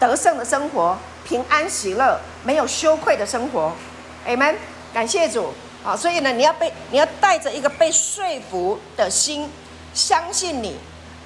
[0.00, 3.72] 得胜的生活，平安喜乐，没有羞愧的生活。
[4.26, 4.56] 阿门。
[4.94, 5.52] 感谢主。
[5.84, 9.50] 好，所以呢，你要被你要带着一个被说服的心，
[9.92, 10.78] 相信你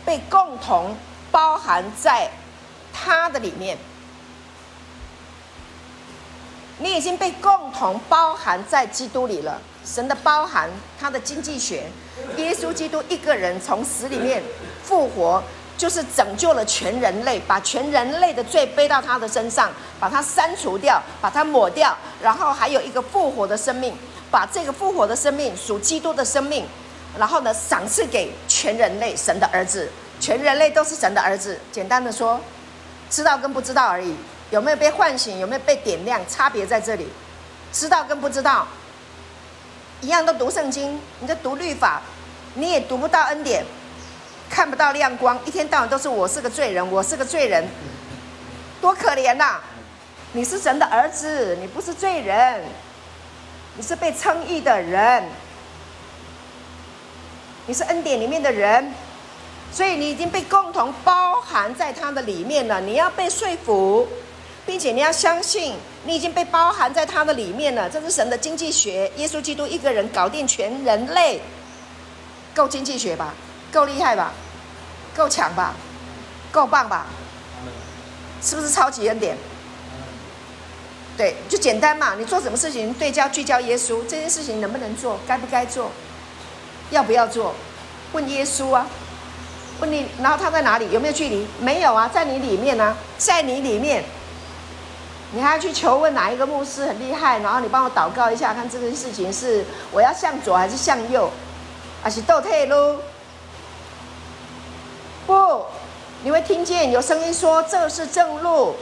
[0.05, 0.97] 被共同
[1.31, 2.29] 包含在
[2.93, 3.79] 他的里面。
[6.83, 9.61] 你已经被共同包含在基督里了。
[9.85, 10.69] 神的包含，
[11.01, 11.85] 他的经济学，
[12.37, 14.43] 耶稣基督一个人从死里面
[14.83, 15.43] 复活，
[15.79, 23.95] 就是拯救了全人类，把全人类的罪背到他的身上，把它删除掉，把它抹掉，然后还有一个复活的生命，
[24.31, 26.65] 把这个复活的生命属基督的生命，
[27.17, 31.59] 然后呢，赏赐给全人类，神的儿子，全人类都是神的儿子。
[31.71, 32.41] 简单的说，
[33.11, 34.15] 知道跟不知道而已。
[34.53, 35.41] 有没有被唤醒？
[35.41, 36.21] 有没有被点亮？
[36.29, 37.09] 差别在这里，
[37.73, 38.67] 知道跟不知道
[40.03, 42.03] 一样，都读圣经，你就读律法，
[42.55, 43.65] 你也读不到恩典，
[44.51, 47.67] 看不到亮光，一天到晚都是我是个罪人，我是个罪人，
[48.79, 49.59] 多可怜呐！
[50.35, 52.63] 你是神的儿子，你不是罪人，
[53.77, 55.25] 你是被称义的人，
[57.65, 58.93] 你是恩典里面的人，
[59.73, 64.07] 所以你已经被共同包含在他的里面了，你要被说服。
[64.65, 67.91] 并且你要相信，你已经被包含在他的里面了。
[67.91, 71.41] 这是神的经济学，耶稣基督一个人搞定全人类，
[72.55, 73.35] 够经济学吧？
[73.73, 74.33] 够厉害吧？
[75.17, 75.75] 够强吧？
[76.53, 77.07] 够棒吧？
[78.41, 79.37] 是不是超级恩典？
[81.17, 82.15] 对，就简单嘛。
[82.17, 85.91] 你做什么事情，对焦聚焦耶稣，这件事情能不能做，该不该做，
[86.91, 87.55] 要不要做，
[88.13, 88.87] 问耶稣啊，
[89.81, 90.89] 问你，然后他在哪里？
[90.93, 91.47] 有没有距离？
[91.59, 94.05] 没有啊，在你里面呢、啊，在你里面。
[95.35, 101.31] 你还要去求问哪一个牧师很厉害，然后你帮我祷告一下，看这件事情是我要向左还是向右，
[102.03, 102.99] 还是倒退路？
[105.27, 105.65] 不，
[106.23, 108.77] 你会听见有声音说这是正路，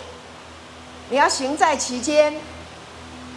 [1.09, 2.35] 你要行在其间，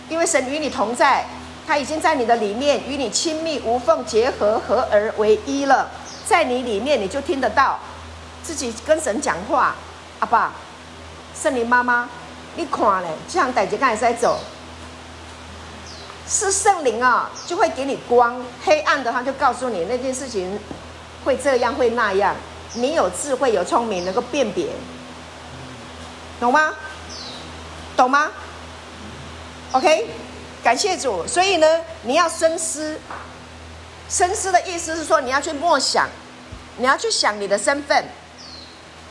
[0.09, 1.23] 因为神与你同在，
[1.67, 5.87] 他已经在你的里面与你亲密无缝结合，合而为一了，
[6.25, 7.77] 在你里面你就听得到，
[8.41, 9.75] 自己跟神讲话，
[10.19, 10.53] 阿爸，
[11.39, 12.09] 圣灵妈妈。
[12.55, 14.39] 你看嘞，这样带着刚才在走，
[16.27, 20.59] 是圣灵啊，就会给你光；黑暗的话就告诉你那件事情
[21.25, 22.35] 会这样会那样。
[22.75, 24.67] 你有智慧有聪明，能够辨别，
[26.39, 26.73] 懂吗？
[27.95, 28.31] 懂吗
[29.71, 30.07] ？OK，
[30.63, 31.25] 感谢主。
[31.27, 31.67] 所以呢，
[32.01, 32.99] 你要深思，
[34.09, 36.07] 深思的意思是说你要去默想，
[36.77, 38.05] 你要去想你的身份。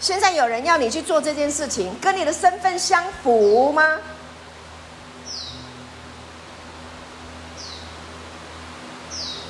[0.03, 3.85] 现在有人要你去做这件事情，跟你的身份相符吗？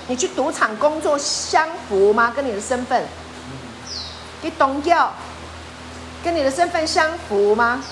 [0.08, 2.30] 你去赌场工作相符吗？
[2.36, 3.02] 跟你的身份？
[4.42, 5.10] 你懂要
[6.22, 7.82] 跟你的身份相符吗？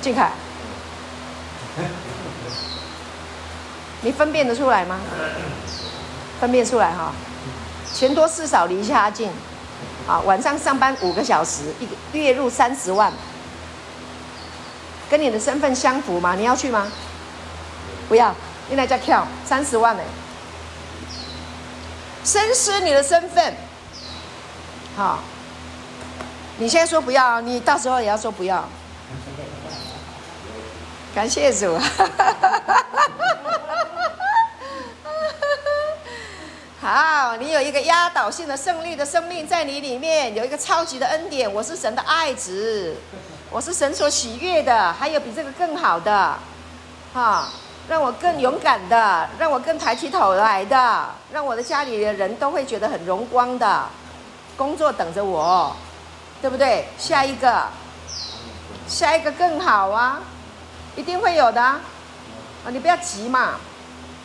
[0.00, 0.30] 俊凯，
[4.02, 5.00] 你分辨得出来吗？
[6.40, 7.12] 分辨出来哈，
[7.94, 9.30] 钱多事少离家近，
[10.06, 13.12] 啊，晚上上班五个小时，一个月入三十万，
[15.08, 16.34] 跟你的身份相符吗？
[16.34, 16.86] 你要去吗？
[18.08, 18.34] 不要，
[18.68, 20.02] 你来家跳三十万呢。
[22.24, 23.54] 深思你的身份，
[24.96, 25.20] 好，
[26.58, 28.68] 你现在说不要，你到时候也要说不要。
[31.14, 31.78] 感谢主。
[36.84, 41.50] 好，你有一个压倒性的胜利的生命在你里面，有一个超级的恩典。
[41.50, 42.94] 我是神的爱子，
[43.50, 44.92] 我是神所喜悦的。
[44.92, 46.38] 还有比这个更好的，
[47.14, 47.48] 哈，
[47.88, 53.86] 让我更勇敢的，让我更抬起头来的，让我的家里的人都会觉得很荣光的。
[54.54, 55.74] 工作等着我，
[56.42, 56.86] 对不对？
[56.98, 57.66] 下一个，
[58.86, 60.20] 下一个更好啊，
[60.96, 61.80] 一定会有的啊！
[62.68, 63.52] 你不要急嘛，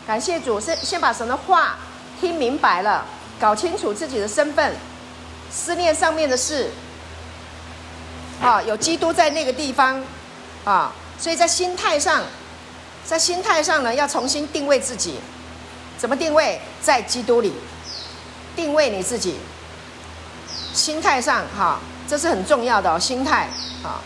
[0.06, 1.78] 感谢主，先先把神的话。
[2.20, 3.06] 听明白了，
[3.40, 4.76] 搞清楚自己的身份，
[5.52, 6.70] 思念上面的事，
[8.42, 10.04] 啊，有基督在那个地方，
[10.66, 12.24] 啊，所以在心态上，
[13.06, 15.20] 在心态上呢，要重新定位自己，
[15.98, 16.60] 怎么定位？
[16.82, 17.54] 在基督里，
[18.56, 19.38] 定位你自己，
[20.74, 23.48] 心态上，哈，这是很重要的哦，心态，
[23.84, 24.02] 啊，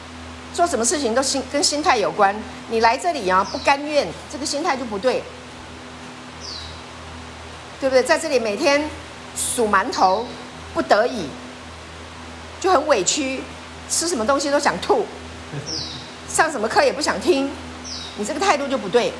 [0.53, 2.35] 做什么事情都心跟心态有关，
[2.69, 5.23] 你来这里啊，不甘愿，这个心态就不对。
[7.83, 8.01] 对不对？
[8.01, 8.89] 在这里每天
[9.35, 10.25] 数馒头，
[10.73, 11.27] 不得已
[12.61, 13.43] 就很委屈，
[13.89, 15.05] 吃什么东西都想吐，
[16.29, 17.51] 上什么课也不想听，
[18.15, 19.11] 你这个态度就不对。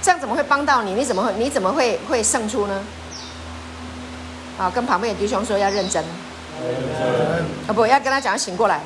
[0.00, 0.94] 这样怎么会帮到你？
[0.94, 2.84] 你怎么会你怎么会会胜出呢？
[4.56, 6.04] 啊，跟旁边的弟兄说要认真。
[7.66, 8.80] 啊，不要跟他讲醒过来。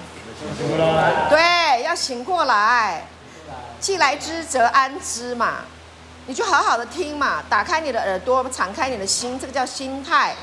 [0.57, 1.29] 醒过来。
[1.29, 3.07] 对，要醒过来。
[3.79, 5.57] 既来之则安之嘛。
[6.27, 10.35] 你就好好的听嘛，打开你的耳朵，敞开你的心，这个叫心态。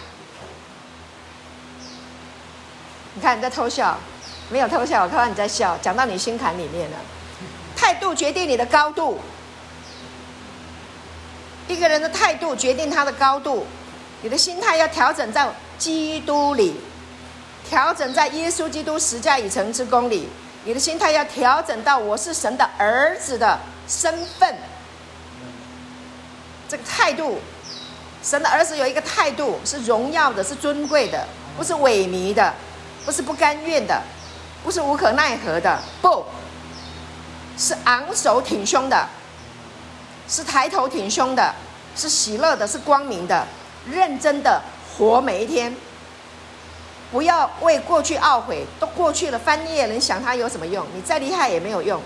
[3.16, 3.98] 你看你在偷笑，
[4.50, 6.98] 没有偷笑，我看到你在笑，讲到你心坎里面了。
[7.76, 9.20] 态度决定你的高度，
[11.68, 13.68] 一个人的态度决定他的高度。
[14.22, 15.46] 你的心态要调整在
[15.78, 16.80] 基督里，
[17.68, 20.30] 调整在耶稣基督十架已成之功里。
[20.64, 24.56] 你的心态要调整到我是神的儿子的身份。
[26.74, 27.38] 这个态度，
[28.24, 31.24] 神的儿子有一个态度是荣耀的，是尊贵的，
[31.56, 32.52] 不是萎靡的，
[33.06, 34.02] 不是不甘愿的，
[34.64, 36.26] 不是无可奈何的，不
[37.60, 39.08] 是昂首挺胸的，
[40.28, 41.54] 是抬头挺胸的，
[41.96, 43.46] 是喜乐的，是光明的，
[43.88, 44.60] 认真的
[44.98, 45.76] 活每一天。
[47.12, 50.84] 不要为过去懊悔，都过去了，翻页了，你想它有什么用？
[50.96, 52.02] 你再厉害也没有用，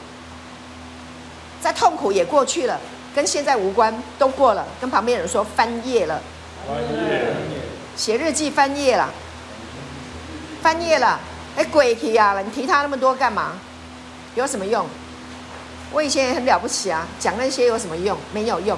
[1.62, 2.78] 再痛苦也过去了。
[3.18, 4.64] 跟现在无关，都过了。
[4.80, 6.22] 跟旁边人说翻页了，
[6.68, 7.34] 翻页，
[7.96, 9.10] 写日记翻页了，
[10.62, 11.20] 翻页了。
[11.56, 12.40] 哎，鬼提啊！
[12.46, 13.54] 你提他那么多干嘛？
[14.36, 14.86] 有什么用？
[15.92, 18.16] 我以前也很了不起啊，讲那些有什么用？
[18.32, 18.78] 没有用。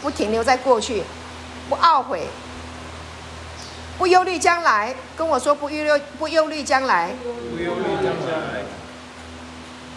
[0.00, 1.02] 不停留在过去，
[1.68, 2.26] 不懊悔，
[3.98, 7.10] 不忧虑将来，跟我说不忧虑，不忧虑将来。
[7.22, 8.62] 不忧虑将来。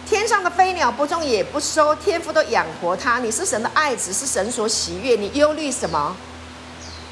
[0.06, 3.18] 天上的飞鸟不种也不收，天父都养活它。
[3.18, 5.16] 你是神的爱子，是神所喜悦。
[5.16, 6.14] 你忧虑什么？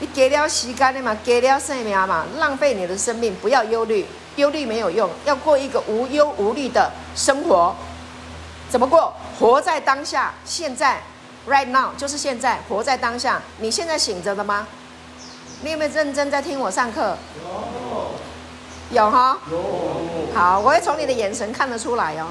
[0.00, 4.04] 你给了时间的嘛，给了生命嘛，浪费你的生命，不要忧虑，
[4.36, 7.74] 忧虑没有用，要过一个无忧无虑的生活。
[8.68, 9.14] 怎么过？
[9.38, 11.00] 活在当下，现在
[11.48, 13.40] ，right now，就是现在，活在当下。
[13.58, 14.66] 你现在醒着的吗？
[15.62, 17.16] 你有没有认真在听我上课？
[18.90, 19.38] 有，有哈？
[19.50, 19.58] 有。
[20.34, 22.26] 好，我会从你的眼神看得出来哦。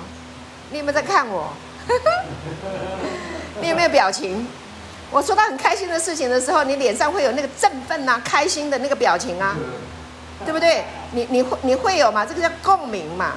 [0.71, 1.53] 你有没有在看我？
[3.61, 4.47] 你有没有表情？
[5.11, 9.55] 我说到很开心的事情的时候，你脸上会有那个振奋啊、开心的那个表情啊，
[10.45, 10.85] 对不对？
[11.11, 12.25] 你你会你会有吗？
[12.25, 13.33] 这个叫共鸣嘛。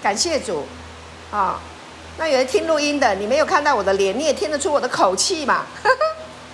[0.00, 0.64] 感谢主，
[1.32, 1.58] 啊，
[2.18, 5.66] 那有人听录音的，你没有看到我的脸，你也听得出我的口气嘛。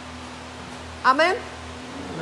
[1.04, 1.36] 阿门。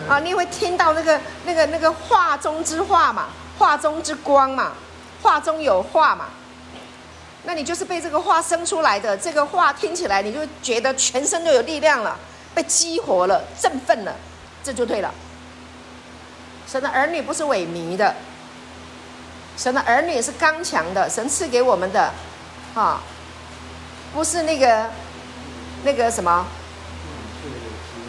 [0.09, 3.27] 啊，你也会听到那个、那个、那个话中之话嘛，
[3.59, 4.73] 话中之光嘛，
[5.23, 6.27] 话中有话嘛。
[7.49, 12.15] 那你就是被这个话生出来的，这个话听起来你就觉得全身都有力量了，
[12.55, 14.15] 被激活了，振奋了，
[14.63, 15.11] 这就对了。
[16.71, 18.15] 神的儿女不是萎靡的，
[19.57, 22.13] 神的儿女是刚强的，神赐给我们的，
[22.75, 23.01] 啊，
[24.13, 24.91] 不是那个
[25.85, 26.47] 那个什么。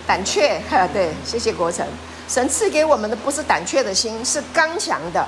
[0.06, 1.88] 胆怯，哈对，谢谢国成。
[2.28, 5.26] 神赐给我们的不是胆怯的心，是刚强的，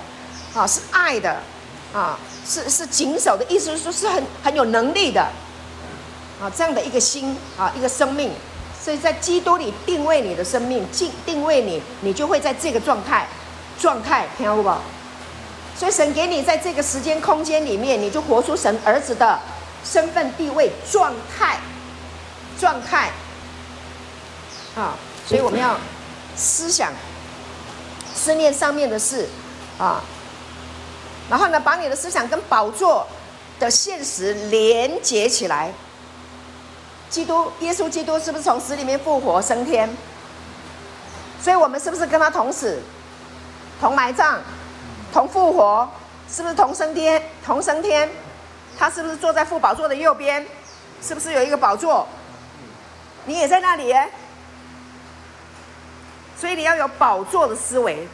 [0.53, 1.39] 啊，是爱的，
[1.93, 2.17] 啊，
[2.47, 5.21] 是是谨守的意思，说是很很有能力的，
[6.41, 8.31] 啊，这样的一个心，啊，一个生命。
[8.83, 13.27] 所以在基督里定位你的生命，定定位你，你就会在这个状态，
[13.79, 14.75] 状态，听到不？
[15.77, 19.39] 所以神给你在这个时间空间里面，你就活出神儿子的
[19.83, 21.59] 身份地位状态，
[22.59, 23.11] 状态。
[24.75, 24.95] 啊，
[25.27, 25.77] 所以我们要
[26.35, 26.91] 思想、
[28.15, 29.29] 思念上面的事
[29.77, 30.01] 啊，
[31.31, 33.07] 然后呢，把你的思想跟宝座
[33.57, 35.71] 的现实连接起来。
[37.09, 39.89] 基督耶稣基督是不是从死里面复活升天？
[41.41, 42.81] 所以我们是不是跟他同死、
[43.79, 44.41] 同埋葬、
[45.13, 45.89] 同复活？
[46.29, 48.09] 是不是同升天、同升天？
[48.77, 50.45] 他是不是坐在父宝座的右边？
[51.01, 52.05] 是不是有一个宝座？
[53.23, 54.09] 你也在那里耶？
[56.37, 58.05] 所以你要有宝座的思维，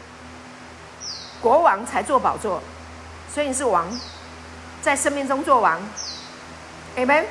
[1.41, 2.61] 国王才坐宝座，
[3.37, 3.85] 所以你是王，
[4.81, 5.79] 在生命中做王。
[6.95, 7.23] Amen。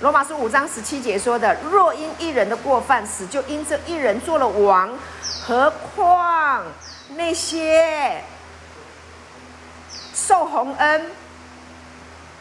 [0.00, 4.90] 罗马书五章十七节说的：若因一人的过犯，死就因这一人做了王，
[5.40, 6.64] 何况
[7.10, 8.24] 那些
[10.12, 11.12] 受洪恩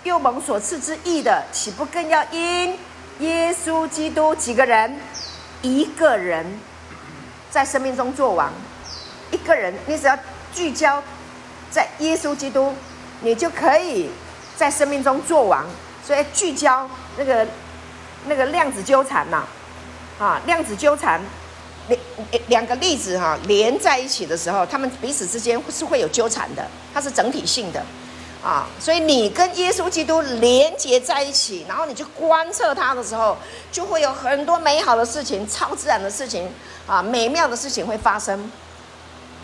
[0.01, 2.76] 又蒙所赐之义的，岂不更要因
[3.19, 4.99] 耶稣基督几个人，
[5.61, 6.59] 一个人？
[7.51, 8.51] 在生命中做王，
[9.30, 10.17] 一个人，你只要
[10.51, 11.03] 聚焦
[11.69, 12.74] 在耶稣基督，
[13.22, 14.09] 你就可以
[14.55, 15.65] 在生命中做王。
[16.03, 17.45] 所以聚焦那个
[18.26, 19.43] 那个量子纠缠呐，
[20.19, 21.22] 啊，量子纠缠，
[21.88, 21.99] 两
[22.47, 27.86] 两个粒子哈连在一起的时候，他们彼此之间是会有纠缠的，它是整体性的，
[28.43, 33.38] 啊，所以你跟耶稣基督连接在一起，然后你去观测它的时候，
[33.72, 36.49] 就会有很多美好的事情、超自然的事情。
[36.88, 38.51] 啊，美妙的事情会发生，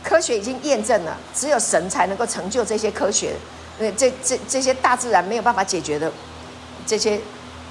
[0.04, 3.36] 科学已经验证了，只有神才能够成就这些科学，
[3.80, 6.12] 那，这这这些大自然没有办法解决的
[6.86, 7.20] 这些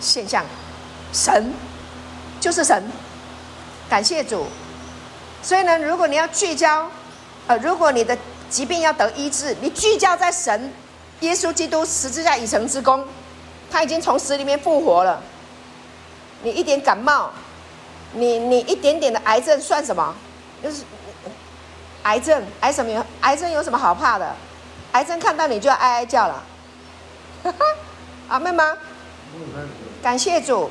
[0.01, 0.45] 现象，
[1.13, 1.53] 神
[2.41, 2.83] 就是神，
[3.89, 4.47] 感谢主。
[5.43, 6.89] 所以呢，如果你要聚焦，
[7.47, 8.17] 呃，如果你的
[8.49, 10.73] 疾病要得医治，你聚焦在神，
[11.21, 13.05] 耶稣基督十字架已成之功，
[13.71, 15.23] 他已经从死里面复活了，
[16.43, 17.31] 你一点感冒。
[18.13, 20.15] 你你一点点的癌症算什么？
[20.63, 20.85] 就是
[22.05, 23.05] 癌症，癌什么？
[23.21, 24.35] 癌症有什么好怕的？
[24.93, 26.43] 癌症看到你就要哀哀叫了。
[28.29, 28.77] 阿妹吗？
[30.03, 30.71] 感谢主，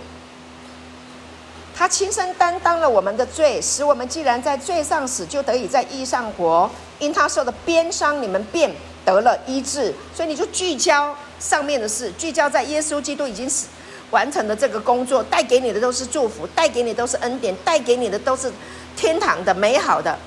[1.75, 6.69] 他亲身担当了我们的罪，使我们既然在罪上死，就得以在义上活。
[6.99, 9.93] 因他受的鞭伤，你们便得了医治。
[10.13, 13.67] 所以你就聚焦上面的事，聚焦在耶稣基督已经死。
[14.11, 18.51] 完成的这个工作，带给你的都是祝福，带给你都是恩典，带给你的都是
[18.95, 20.17] 天堂的美好的。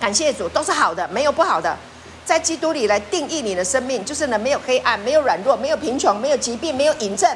[0.00, 1.76] 感谢主，都是好的，没有不好的。
[2.24, 7.28] 在基督里来定义你的生命，就是呢，没有黑暗，没有软弱，没有贫穷，没有疾病，没有隐症，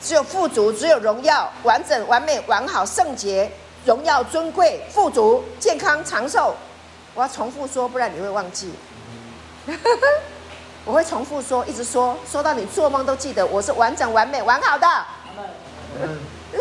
[0.00, 3.50] 只有富足，只有荣耀，完整、完美、完好、圣洁、
[3.84, 6.54] 荣耀、尊贵、富足、健康、长寿。
[7.14, 8.72] 我要重复说，不然你会忘记。
[10.84, 13.44] 我会重复说，一直说，说到你做梦都记得。
[13.46, 14.86] 我是完整、完美、完好的。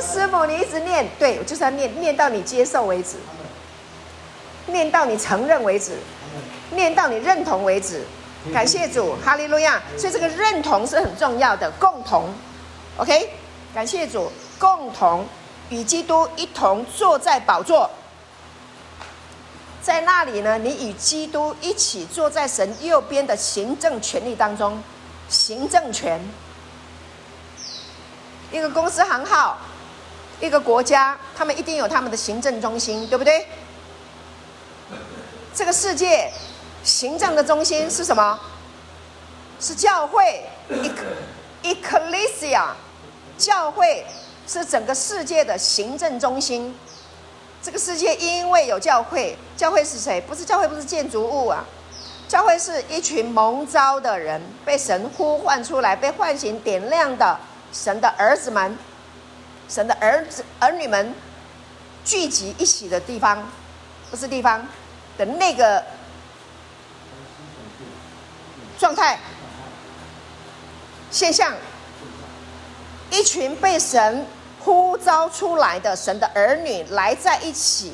[0.01, 3.17] 师母，你一直念，对，我就是要念，念到你接受为止。
[4.67, 5.97] 念到你承认为止，
[6.71, 8.05] 念到你认同为止。
[8.53, 9.81] 感谢主，哈利路亚。
[9.97, 12.33] 所以这个认同是很重要的，共同
[12.97, 13.29] ，OK。
[13.73, 15.25] 感谢主，共同
[15.69, 17.89] 与基督一同坐在宝座，
[19.81, 24.81] 在那里呢，你与基督一起坐在神右边的行政权力当中，
[25.27, 26.21] 行政权。
[28.51, 29.57] 一个公司行号，
[30.39, 33.47] 一个国家，他们一定有他们的行政中心，对不对？
[35.55, 36.31] 这个世界
[36.83, 38.39] 行政的中心是什么？
[39.59, 40.43] 是教会
[41.61, 42.69] ，Ecclesia。
[43.37, 44.05] 教会
[44.47, 46.75] 是整个世界的行政中心。
[47.61, 50.19] 这个世界因为有教会，教会是谁？
[50.21, 51.65] 不是教会，不是建筑物啊。
[52.27, 57.37] 教会是一群蒙召的人，被神呼唤出来，被唤醒、点亮的
[57.71, 58.77] 神的儿子们，
[59.69, 61.13] 神的儿子儿女们
[62.03, 63.47] 聚集一起的地方，
[64.09, 64.67] 不是地方
[65.17, 65.83] 的那个
[68.79, 69.19] 状态
[71.11, 71.53] 现象。
[73.11, 74.25] 一群被神
[74.59, 77.93] 呼召出来的神的儿女来在一起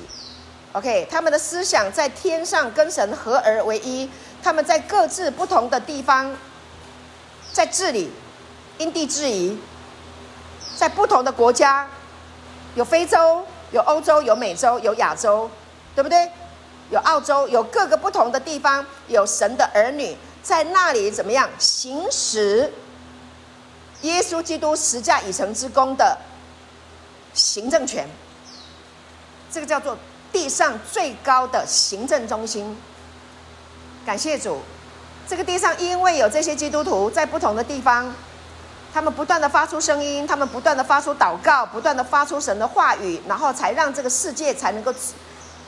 [0.71, 4.09] ，OK，他们的思想在天上跟神合而为一，
[4.41, 6.33] 他们在各自不同的地方
[7.51, 8.09] 在治理，
[8.77, 9.59] 因地制宜，
[10.77, 11.85] 在不同的国家，
[12.75, 15.51] 有非洲，有欧洲，有美洲，有亚洲，
[15.93, 16.31] 对不对？
[16.89, 22.71] 有澳洲，有各个不同的地方，有神的儿女在那里怎么样行使？
[24.01, 26.17] 耶稣基督十架已成之功的
[27.33, 28.07] 行政权，
[29.51, 29.97] 这个叫做
[30.31, 32.77] 地上最高的行政中心。
[34.05, 34.61] 感谢主，
[35.27, 38.11] 这个地上因为有这些基督徒在不同的地方，
[38.93, 44.93] 他们不断的发出声音，他们不断的发出祷告，不断的发出神的话语，然后才让这个世界才能够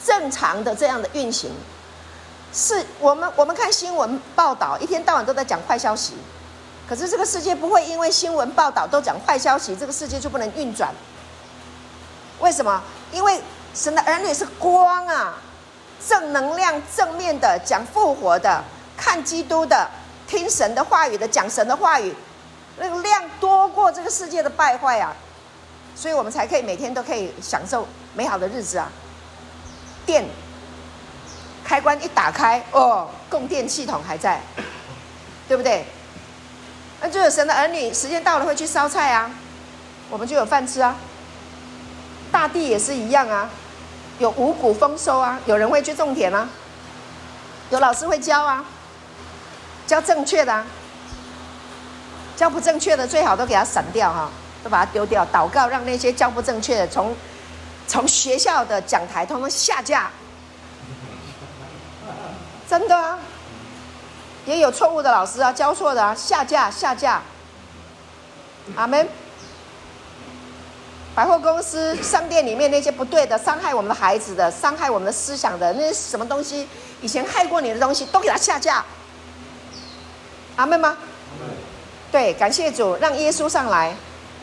[0.06, 1.52] 正常的这样的运行。
[2.54, 6.14] 是我们我们看新闻报道，一天到晚都在讲坏消息。
[6.90, 10.94] 可是这个世界不会因为新闻报道都讲坏消息，这个世界就不能运转。
[12.40, 12.82] 为什么？
[13.14, 13.42] 因为
[13.74, 15.38] 神的儿女是光啊，
[16.06, 18.62] 正能量、正面的，讲复活的，
[18.98, 19.90] 看基督的，
[20.28, 22.14] 听神的话语的，讲神的话语，
[22.78, 25.16] 那个量多过这个世界的败坏啊，
[25.96, 28.92] 所以我们才可以每天都可以享受美好的日子啊。
[30.12, 30.26] 电
[31.64, 34.42] 开关一打开，哦，供电系统还在，
[35.48, 35.86] 对不对？
[37.00, 39.32] 那就有神的儿女，时间到了会去烧菜啊，
[40.10, 40.98] 我们就有饭吃啊。
[42.30, 43.50] 大地也是一样啊，
[44.20, 46.50] 有五谷丰收啊，有人会去种田啊，
[47.70, 48.66] 有老师会教啊，
[49.88, 50.66] 教正确的啊，
[52.36, 54.30] 教不正确的最好都给他闪掉哈，
[54.62, 55.26] 都把它丢掉。
[55.32, 57.16] 祷告让那些教不正确的从
[57.92, 60.10] 从学校的讲台通通下架，
[62.70, 63.20] 真的啊。
[64.46, 67.22] 也有错误的老师啊，教错的啊，下架下架。
[68.78, 69.06] 阿门。
[71.14, 76.66] 百货公司、商店里面那些不对的、伤害我们的孩子的、伤害我们的思想的那些什么东西，
[77.02, 78.86] 以前害过你的东西，都给他下架。
[80.56, 80.96] 阿门吗？
[82.10, 83.94] 对，感谢主，让耶稣上来。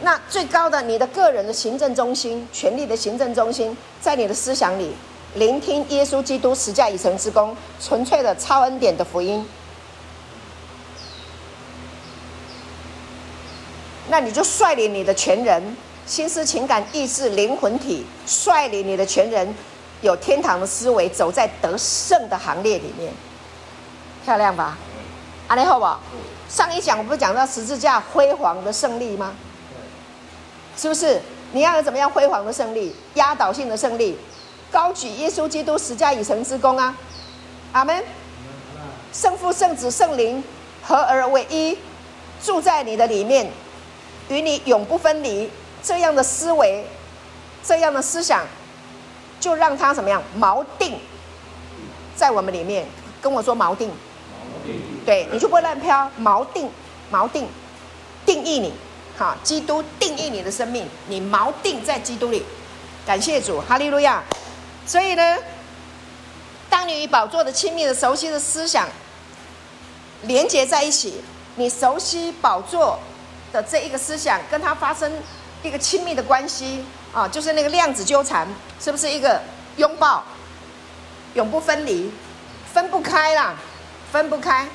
[0.01, 4.93] 那最高的，你的个人的行政中心、权力的行政中心，在你的思想里，
[5.35, 9.45] 聆听耶稣基督十架已成之功，纯粹的超恩典的福音。
[14.09, 15.77] 那你就率领你的全人，
[16.07, 19.53] 心思、情感、意志、灵魂体，率领你的全人，
[20.01, 23.13] 有天堂的思维，走在得胜的行列里面，
[24.25, 24.79] 漂亮吧？
[25.49, 25.87] 阿雷好不？
[26.49, 29.35] 上一讲我不是讲到十字架辉煌的胜利吗？
[30.79, 31.21] 是不是？
[31.53, 32.95] 你要有怎么样辉煌的胜利？
[33.15, 34.17] 压倒性的胜利，
[34.71, 36.95] 高举耶稣基督十架以成之功啊！
[37.73, 38.05] 阿门。
[39.13, 40.45] 圣父、圣子、圣灵
[40.83, 41.77] 合而为一，
[42.43, 43.51] 住在你的里面。
[44.29, 45.51] 与你永不分离，
[45.83, 46.87] 这样的思维，
[47.65, 48.47] 这样的思想，
[49.41, 50.99] 就让它怎么样锚定
[52.15, 52.87] 在我们里面。
[53.23, 56.09] 跟我说锚定，锚定，对，你就不会乱飘。
[56.21, 56.71] 锚定，
[57.11, 57.49] 锚定，
[58.27, 58.73] 定义你，
[59.19, 62.47] 好，基督定义你的生命，你锚定在基督里。
[63.05, 64.23] 感谢主，哈利路亚。
[64.87, 65.37] 所以呢，
[66.71, 68.89] 当你与宝座的亲密的、熟悉的思想
[70.23, 71.21] 连接在一起，
[71.57, 72.99] 你熟悉宝座。
[73.51, 75.11] 的这一个思想，跟他发生
[75.63, 78.47] 一个亲密的关系啊，就是那个量子纠缠，
[78.79, 79.41] 是不是一个
[79.79, 80.23] 拥抱，
[81.33, 82.13] 永不分离，
[82.71, 83.55] 分不开啦，
[84.13, 84.69] 分不开。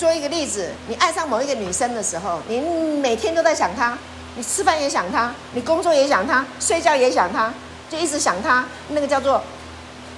[0.00, 3.98] 做一个例子，你爱上某一个女生的时候，你每天都在想她，
[4.34, 7.52] 你吃饭也想她，你工作也想她，睡觉也想她，
[7.90, 9.44] 就一直想她，那个叫做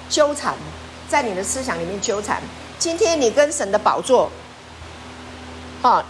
[0.09, 0.55] 纠缠，
[1.09, 2.41] 在你的思想里面纠缠。
[2.79, 4.31] 今天你跟神的宝座，
[5.83, 6.05] 啊，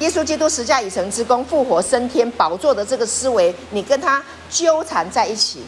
[0.00, 4.20] 耶稣基督十架已成之功，复活升天宝座的这个思维，你跟他
[4.50, 5.62] 纠缠在一起，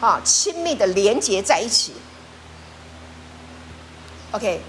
[0.00, 1.92] 啊，亲密的连接在一起。
[4.30, 4.60] OK，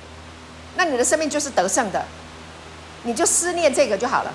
[0.75, 2.05] 那你的生命就是得胜的，
[3.03, 4.33] 你就思念这个就好了，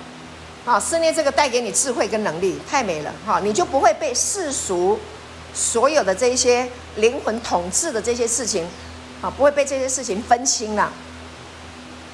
[0.65, 4.99] 啊，思念这个带给你智慧跟能力，太美了，哈，你就不会被世俗
[5.53, 8.67] 所有的这些灵魂统治的这些事情，
[9.21, 10.91] 啊，不会被这些事情分心了，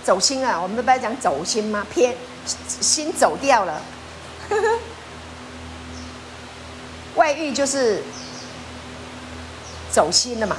[0.04, 1.86] 走心啊，我们不是讲走心吗？
[1.92, 2.16] 偏
[2.82, 3.82] 心走掉了，
[7.16, 8.04] 外遇就是
[9.92, 10.58] 走心了嘛，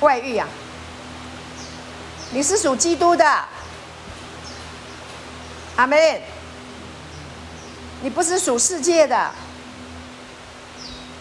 [0.00, 0.48] 外遇啊。
[2.32, 3.24] 你是属基督的，
[5.76, 5.98] 阿门。
[8.02, 9.30] 你不是属世界的，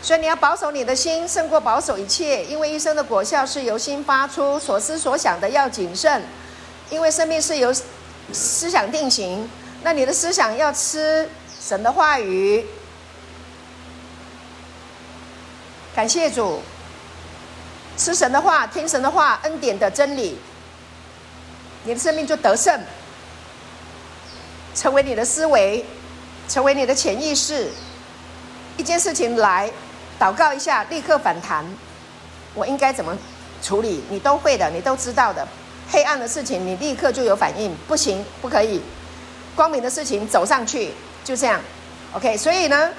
[0.01, 2.45] 所以你要保守你的心，胜过保守一切。
[2.45, 6.23] 因为一生的果效是由心发出，所思所想的要谨慎，
[6.89, 7.73] 因为生命是由
[8.31, 9.49] 思想定型。
[9.83, 11.29] 那你的思想要吃
[11.61, 12.65] 神的话语，
[15.93, 16.61] 感谢主，
[17.97, 20.39] 吃神的话，听神的话，恩典的真理。
[21.83, 22.79] 你的生命就得胜，
[24.75, 25.85] 成为你的思维，
[26.47, 27.69] 成为你的潜意识。
[28.77, 29.69] 一件事情来，
[30.19, 31.65] 祷告一下，立刻反弹。
[32.53, 33.17] 我应该怎么
[33.61, 34.03] 处理？
[34.09, 35.47] 你都会的，你都知道的。
[35.91, 37.75] 黑暗的事情，你立刻就有反应。
[37.87, 38.81] 不行，不可以。
[39.55, 40.91] 光明的事情，走上去，
[41.23, 41.59] 就这样。
[42.13, 42.91] OK，所以呢，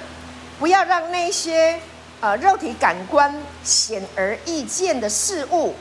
[0.59, 1.79] 不要让那些
[2.19, 5.73] 呃肉体感官显而易见的事物。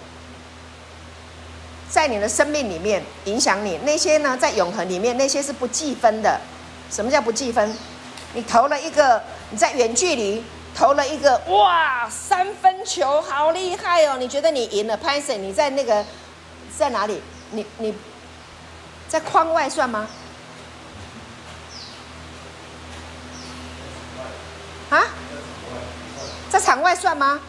[1.90, 4.36] 在你的生命里面影响你那些呢？
[4.36, 6.40] 在永恒里面那些是不计分的。
[6.88, 7.76] 什么叫不计分？
[8.32, 9.20] 你投了一个，
[9.50, 14.16] 你在远距离投了一个，哇，三分球好厉害哦！
[14.18, 16.04] 你觉得你赢了，潘森，你在那个
[16.78, 17.20] 在哪里？
[17.50, 17.92] 你你
[19.08, 20.06] 在框外算吗？
[24.90, 25.02] 啊？
[26.48, 27.40] 在场外算吗？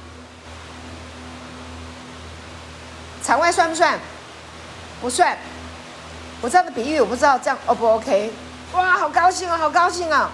[3.23, 3.99] 场外算不算？
[5.01, 5.35] 不算，
[6.41, 8.31] 我这样的比喻我不知道这样 O 不 OK？
[8.73, 10.29] 哇，好高兴哦，好高兴哦！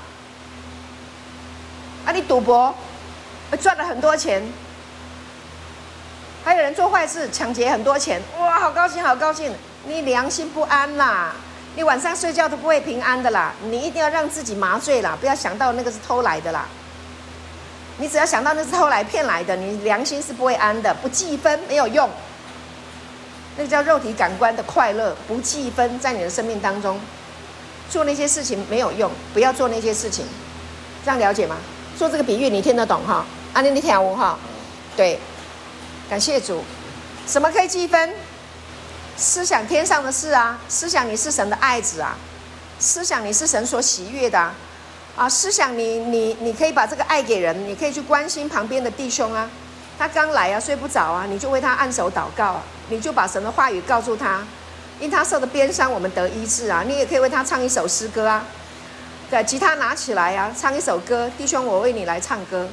[2.06, 2.76] 啊，你赌博，
[3.60, 4.44] 赚了很多钱，
[6.44, 9.54] 还有人做坏事抢劫很多钱，哇，好高兴，好高兴！
[9.86, 11.34] 你良心不安啦，
[11.76, 16.66] 你晚上睡觉都不会平安的啦，你一定要让自己麻醉啦，不要想到那个是偷来的啦。
[17.98, 22.08] 你只要想到那是偷来骗来的，你良心是不会安的，不计分没有用。
[23.58, 27.00] 那叫肉体感官的快乐，不计分，在你的生命当中
[27.90, 30.26] 做那些事情没有用，不要做那些事情，
[31.04, 31.58] 这样了解吗？
[31.98, 33.26] 做这个比喻你听得懂哈？
[33.54, 34.38] 啊，你你听我哈？
[34.96, 35.20] 对，
[36.10, 36.64] 感谢主。
[37.26, 38.14] 什么可以计分？
[39.18, 42.16] 思想天上的事啊，思想你是神的爱子啊，
[42.78, 44.54] 思想你是神所喜悦的啊，
[45.16, 49.50] 啊，思想你你你可以把这个爱给人，你可以去关心旁边的弟兄啊。
[49.98, 54.46] 他刚来啊，睡不着啊，你就为他按手祷告啊，你就把神的话语告诉他，
[55.00, 56.84] 因他受的鞭伤，我们得医治啊。
[56.88, 58.46] 你也可以为他唱一首诗歌啊，
[59.30, 62.68] 对，吉他拿起来啊，唱一首歌，弟兄，我为你来唱歌。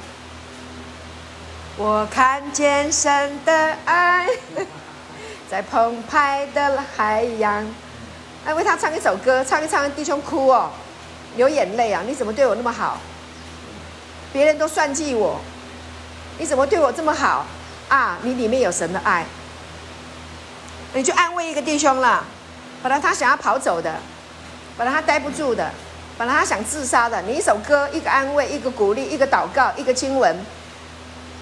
[1.77, 4.29] 我看见神的爱，
[5.51, 7.67] 在澎湃的海洋，
[8.47, 10.71] 哎，为他唱一首歌，唱一唱，弟兄哭哦，
[11.37, 12.99] 流眼泪啊，你怎么对我那么好？
[14.33, 15.41] 别人都算计我。
[16.37, 17.47] 你怎么对我这么好
[17.89, 18.19] 啊？
[18.23, 19.25] 你里面有神的爱，
[20.95, 22.25] 你就安慰一个弟兄了。
[22.83, 23.95] 本来他想要跑走的，
[24.77, 25.71] 本来他待不住的，
[26.17, 27.21] 本来他想自杀的。
[27.23, 30.37] 你一首歌，一个安慰，一个鼓励，一个祷告，一个经文，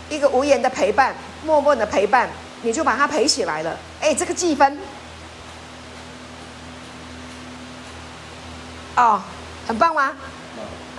[0.08, 2.28] 一个无言的陪伴，默默的陪伴，
[2.62, 3.76] 你就把他陪起来了。
[4.00, 4.78] 哎，这个计分
[8.96, 9.20] 哦，
[9.66, 10.12] 很棒吗？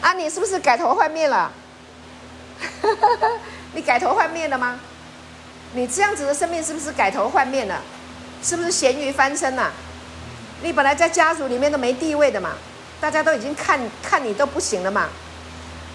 [0.02, 1.52] 啊，你是不是改头换面了？
[3.74, 4.80] 你改头换面了吗？
[5.72, 7.82] 你这样子的生命是不是改头换面了？
[8.44, 9.72] 是不是咸鱼翻身了？
[10.62, 12.52] 你本来在家族里面都没地位的嘛，
[13.00, 15.08] 大家都已经看看你都不行了嘛。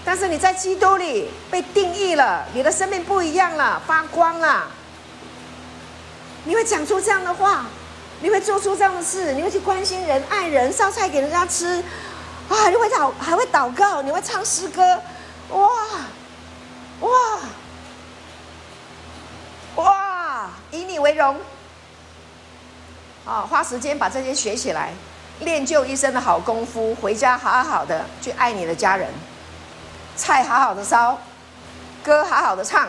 [0.03, 4.67] 但是你在基督里被定义了，你的生命不一样了，发光了。
[6.45, 7.65] 你会讲出这样的话，
[8.21, 11.83] 你会做出这样的事，你会去关心人、爱人、烧菜给人家吃，
[12.47, 14.81] 啊，你会祷还会祷告，你会唱诗歌，
[15.49, 15.67] 哇，
[17.01, 17.09] 哇。
[19.75, 21.37] 哇，以你为荣！
[23.29, 24.91] 啊，花时间把这些学起来，
[25.41, 29.07] 练就一身的好功夫，回家好好的去爱你的家人，
[30.15, 31.15] 菜好好的烧，
[32.03, 32.87] 歌好好的唱，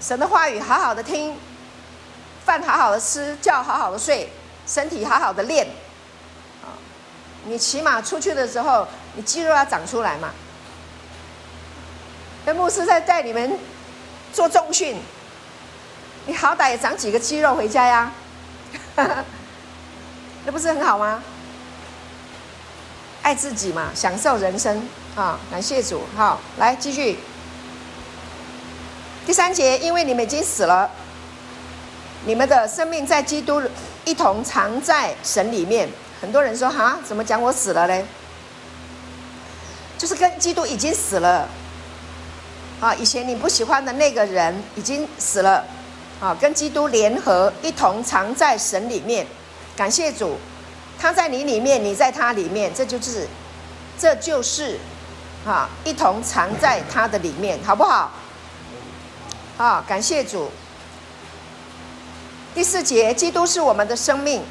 [0.00, 1.34] 神的话语好好的听，
[2.44, 4.30] 饭好好的吃，觉好好的睡，
[4.64, 5.66] 身体好好的练。
[6.62, 6.78] 啊，
[7.46, 8.86] 你起码出去的时候，
[9.16, 10.30] 你肌肉要长出来嘛。
[12.46, 13.58] 那牧师在带你们
[14.32, 14.96] 做重训，
[16.26, 18.12] 你好歹也长几个肌肉回家呀，
[20.46, 21.22] 那不是很好吗？
[23.22, 24.86] 爱自己嘛，享受人生
[25.16, 25.38] 啊！
[25.50, 27.18] 感谢主，好，来继续。
[29.24, 30.90] 第三节，因为你们已经死了，
[32.26, 33.62] 你们的生命在基督
[34.04, 35.88] 一同藏在神里面。
[36.20, 38.04] 很多人说哈，怎么讲我死了嘞？
[39.96, 41.48] 就是跟基督已经死了。
[42.80, 45.64] 啊，以前你不喜欢的那个人已经死了，
[46.20, 49.26] 啊，跟基督联合一同藏在神里面。
[49.76, 50.38] 感谢主，
[50.98, 53.26] 他在你里面，你在他里面，这就是，
[53.98, 54.78] 这就是，
[55.44, 58.10] 啊，一同藏在他的里面，好不好？
[59.56, 60.50] 啊，感谢主。
[62.54, 64.42] 第四节，基督是我们的生命，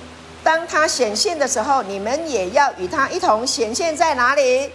[0.43, 4.69] 当他显现的时候，你们也要与他一同显现在哪里？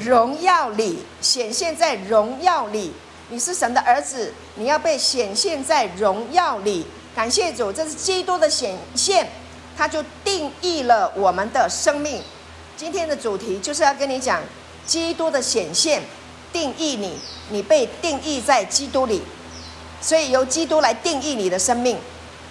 [0.00, 2.92] 荣耀里显现在荣耀里，
[3.34, 6.86] 你是神的儿子，你要被显现在荣耀里。
[7.16, 9.28] 感谢主，这是基督的显现，
[9.76, 12.22] 他就定义了我们的生命。
[12.76, 14.40] 今天的主题就是要跟你讲，
[14.86, 16.00] 基督的显现
[16.52, 17.18] 定义你，
[17.50, 19.20] 你被定义在基督里，
[20.00, 21.98] 所以由基督来定义你的生命。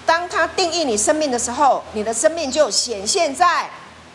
[0.05, 3.69] 当他定义你生命的时候，你的生命就显现在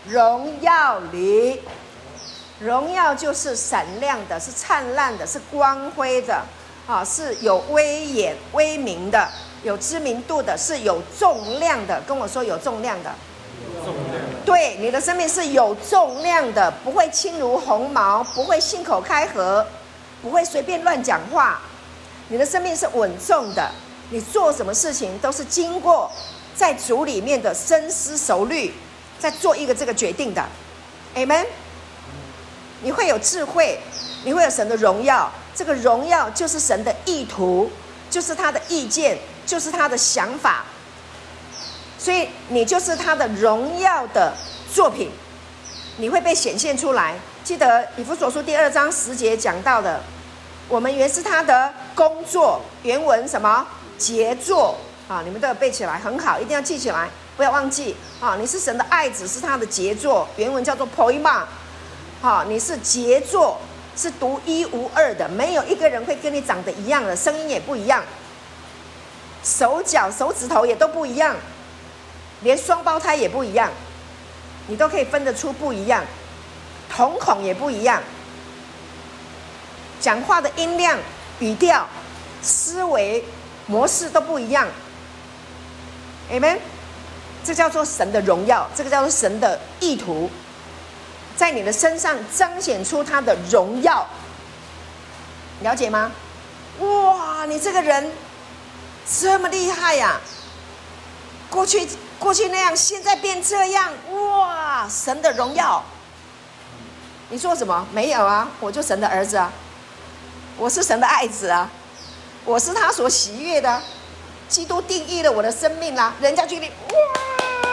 [0.07, 1.63] 荣耀里。
[2.61, 6.45] 荣耀就是闪亮的，是灿烂的，是光辉的，
[6.89, 9.29] 啊，是有威严、威名的，
[9.63, 12.01] 有知名度的，是有重量的。
[12.07, 13.15] 跟我说有重量的，
[13.85, 14.25] 重量。
[14.47, 19.67] 对，你的生命是有重量的，不会轻如鸿毛，不会信口开河，
[20.23, 21.61] 不会随便乱讲话。
[22.29, 23.71] 你的生命是稳重的，
[24.09, 26.11] 你做什么事情都是经过
[26.57, 28.73] 在主里面的深思熟虑，
[29.19, 30.43] 在做一个这个决定的。
[31.15, 31.45] Amen。
[32.81, 33.79] 你会有智慧，
[34.25, 35.31] 你会有神的荣耀。
[35.59, 37.69] 这个荣耀就是神的意图，
[38.09, 40.65] 就是他的意见，就是他的想法。
[41.99, 44.33] 所以你就是他的荣耀的
[44.73, 45.11] 作品，
[45.97, 47.17] 你会被显现出来。
[47.43, 50.01] 记得以弗所书第二章十节讲到的，
[50.69, 53.67] 我们原是他的工作，原文什么
[53.99, 54.77] 杰作
[55.09, 55.23] 啊？
[55.25, 58.37] 你们都要背起来，很好，一定要记起来，不要忘记啊！
[58.39, 61.43] 你是神的爱子，是他的杰作，原文叫做 poiema。
[62.21, 63.59] 好，你是杰作，
[64.01, 68.05] 是独一无二的，没有一个人会跟你长得一样的，声音也不一样，
[69.43, 71.35] 手脚手指头也都不一样，
[72.43, 73.69] 连双胞胎也不一样，
[74.69, 76.05] 你都可以分得出不一样，
[76.89, 78.01] 瞳孔也不一样，
[80.01, 80.97] 讲话的音量、
[81.41, 81.85] 语调、
[82.41, 83.25] 思维
[83.67, 84.69] 模式都不一样
[86.31, 86.59] ，Amen，
[87.45, 90.31] 这叫做神的荣耀，这个叫做神的意图。
[91.39, 94.05] 在你的身上彰显出他的荣耀，
[95.61, 96.11] 了解吗？
[96.81, 98.11] 哇，你这个人
[99.21, 100.21] 这么厉害呀！
[101.49, 104.89] 过去过去那样，现在变这样，哇！
[104.89, 105.85] 神的荣耀，
[107.29, 107.87] 你说什么？
[107.93, 109.53] 没有啊，我就神的儿子啊，
[110.57, 111.71] 我是神的爱子啊，
[112.45, 113.81] 我是他所喜悦的，
[114.49, 117.68] 基督定义了我的生命啦，人家决定哇！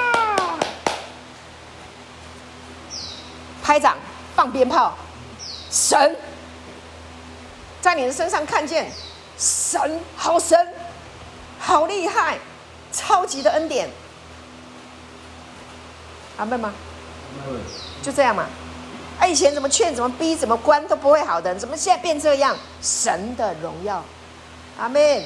[3.66, 3.98] 拍掌，
[4.36, 4.96] 放鞭炮，
[5.72, 6.16] 神
[7.82, 8.92] 在你的身上看见，
[9.40, 10.56] 神好神，
[11.58, 12.38] 好厉害，
[12.92, 13.90] 超级的恩典，
[16.38, 16.72] 阿门吗？
[18.04, 18.46] 就这样嘛。
[19.20, 22.56] 啊，以前怎么劝、怎么逼、怎么关都不会好的，怎么现在变这样？
[22.84, 24.06] 神的荣耀，
[24.78, 25.24] 阿门，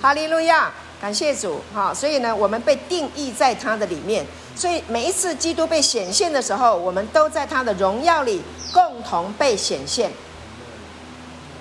[0.00, 0.70] 哈利路亚，
[1.00, 1.60] 感谢主。
[1.74, 4.24] 哈，所以呢，我们被定义在他的里面。
[4.54, 8.42] 所以每一次基督被显现的时候，我们都在他的荣耀里
[8.72, 10.10] 共同被显现。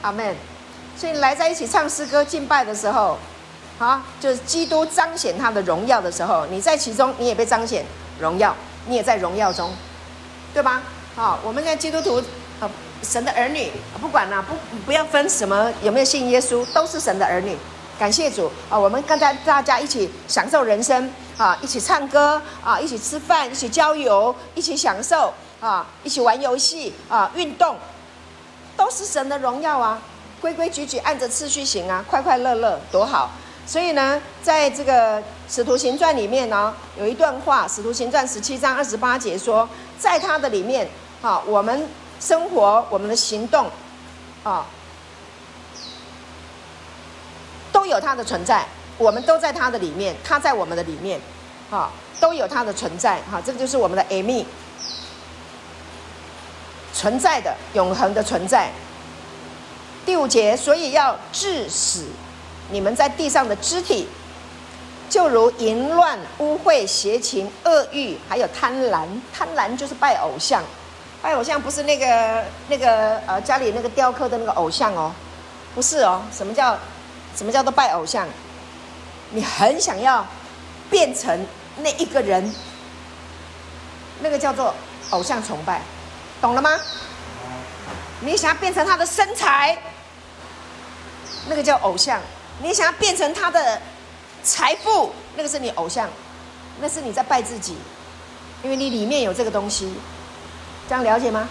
[0.02, 0.36] 阿门。
[0.98, 3.18] 所以来在一起唱诗歌敬拜的时候，
[3.80, 7.84] 啊，就是基督彰显他的荣耀的时候，你在其中，你也被彰显
[8.20, 8.56] 荣耀，
[8.88, 9.72] 你也在荣耀中，
[10.54, 10.84] 对吧？
[11.16, 12.22] 好，我们在基督徒，
[12.60, 12.70] 呃，
[13.02, 14.54] 神的儿女，不管啦，不
[14.86, 17.58] 不要分什么有没有信耶稣，都是神的儿女。
[17.98, 18.78] 感谢主啊！
[18.78, 21.12] 我们跟大大家一起享受人生
[21.42, 27.76] 啊，一起唱歌啊，一起吃饭，一起郊游，一起享受啊，一起玩游戏啊，运动，
[28.78, 30.00] 都是神的荣耀啊！
[30.40, 33.32] 规规矩矩按着次序行啊，快快乐乐多好！
[33.66, 39.68] 所以呢，在这个使徒行传里面呢，有一段话，使徒行传十七章二十八节说，
[39.98, 40.88] 在他的里面
[41.24, 41.90] 啊，我们
[42.20, 43.66] 生活，我们的行动
[44.44, 44.64] 啊。
[47.72, 48.68] 都有他的存在，
[49.02, 51.20] 我们都在他的里面，他在我们的里面，
[51.72, 51.90] 啊，
[52.20, 54.46] 都有他的存在，哈，这个就是我们的 Amy，
[56.94, 58.70] 存在的永恒的存在。
[60.06, 62.06] 第五节，所以要致死
[62.70, 64.08] 你们在地上的肢体，
[65.10, 69.08] 就如淫乱、污秽、邪情、恶欲，还有贪婪。
[69.34, 70.64] 贪婪就是拜偶像，
[71.22, 75.12] 拜偶像不是那个那个呃家里那个雕刻的那个偶像哦，
[75.74, 76.22] 不是哦。
[76.32, 76.78] 什么叫
[77.36, 78.28] 什么叫做拜偶像？
[79.32, 80.26] 你很想要
[80.90, 81.46] 变成
[81.78, 82.54] 那一个人，
[84.22, 84.74] 那个叫做
[85.10, 85.82] 偶像崇拜，
[86.40, 86.70] 懂了吗？
[88.22, 89.78] 你想要变成他的身材，
[91.50, 92.20] 那个叫偶像；
[92.62, 93.82] 你想要变成他的。
[94.44, 96.10] 财富，那个是你偶像，
[96.80, 97.78] 那是你在拜自己，
[98.64, 99.94] 因为你里面有这个东西，
[100.90, 101.48] 这样了解吗？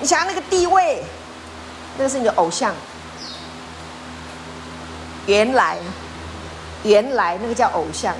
[0.00, 1.02] 你想要那个地位，
[1.98, 2.72] 那个是你的偶像。
[5.26, 5.76] 原来，
[6.84, 8.14] 原来那个叫偶像，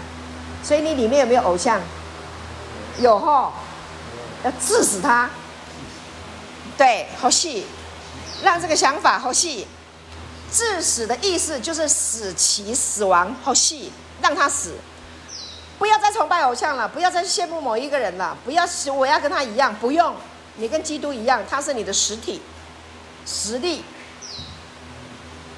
[0.63, 1.81] 所以你里面有没有偶像？
[2.99, 3.53] 有哈，
[4.45, 5.31] 要治死他。
[6.77, 7.67] 对，好细，
[8.43, 9.67] 让这个想法好细。
[10.53, 13.91] 致死的意思就是使其死亡，好细，
[14.23, 14.77] 让他死，
[15.77, 20.15] 不要再崇拜偶像了，不要再羡慕某一个人了，不要我要跟他一样，不用，
[20.55, 22.41] 你跟基督一样，他是你的实体，
[23.27, 23.85] 实力，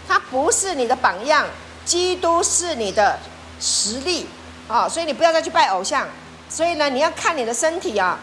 [0.09, 1.47] 他不是你的榜样，
[1.85, 3.19] 基督是你的
[3.61, 4.27] 实力
[4.67, 6.09] 啊、所以你不要再去拜偶像，
[6.49, 8.19] 所以呢，你要看你的身体啊，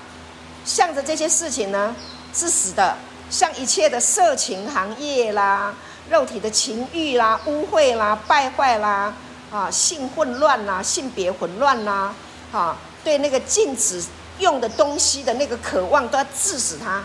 [0.66, 1.96] 向着这些事情呢
[2.34, 2.98] 是死的，
[3.30, 5.74] 像一切的色情行业啦。
[6.08, 9.12] 肉体的情欲啦、污秽啦、败坏啦，
[9.52, 12.14] 啊，性混乱啦、性别混乱啦，
[12.52, 14.04] 啊，对那个禁止
[14.38, 17.02] 用的东西的那个渴望都要致死它。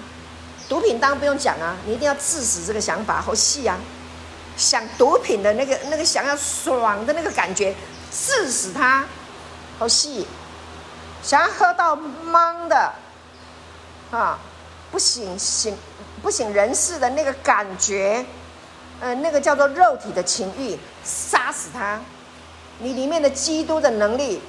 [0.69, 3.79] 毒品当然不用讲啊，你一定要致死这个想法，好细啊！
[4.61, 7.75] 想毒品的那个那个想要爽的那个感觉，
[8.13, 9.07] 治死他，
[9.79, 10.27] 好细。
[11.23, 12.93] 想要喝到懵的，
[14.11, 14.39] 啊，
[14.91, 15.75] 不省醒
[16.21, 18.25] 不省人事的那个感觉。
[19.01, 21.99] 呃，那个叫做肉体的情欲，杀死他，
[22.81, 24.43] 你里面的基督的能力，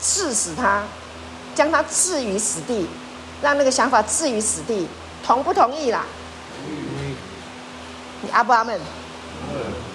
[0.00, 0.84] 治死他，
[1.54, 2.88] 将他置于死地，
[3.42, 4.88] 让那个想法置于死地，
[5.22, 6.06] 同不同意啦？
[8.22, 8.78] 你阿不阿门？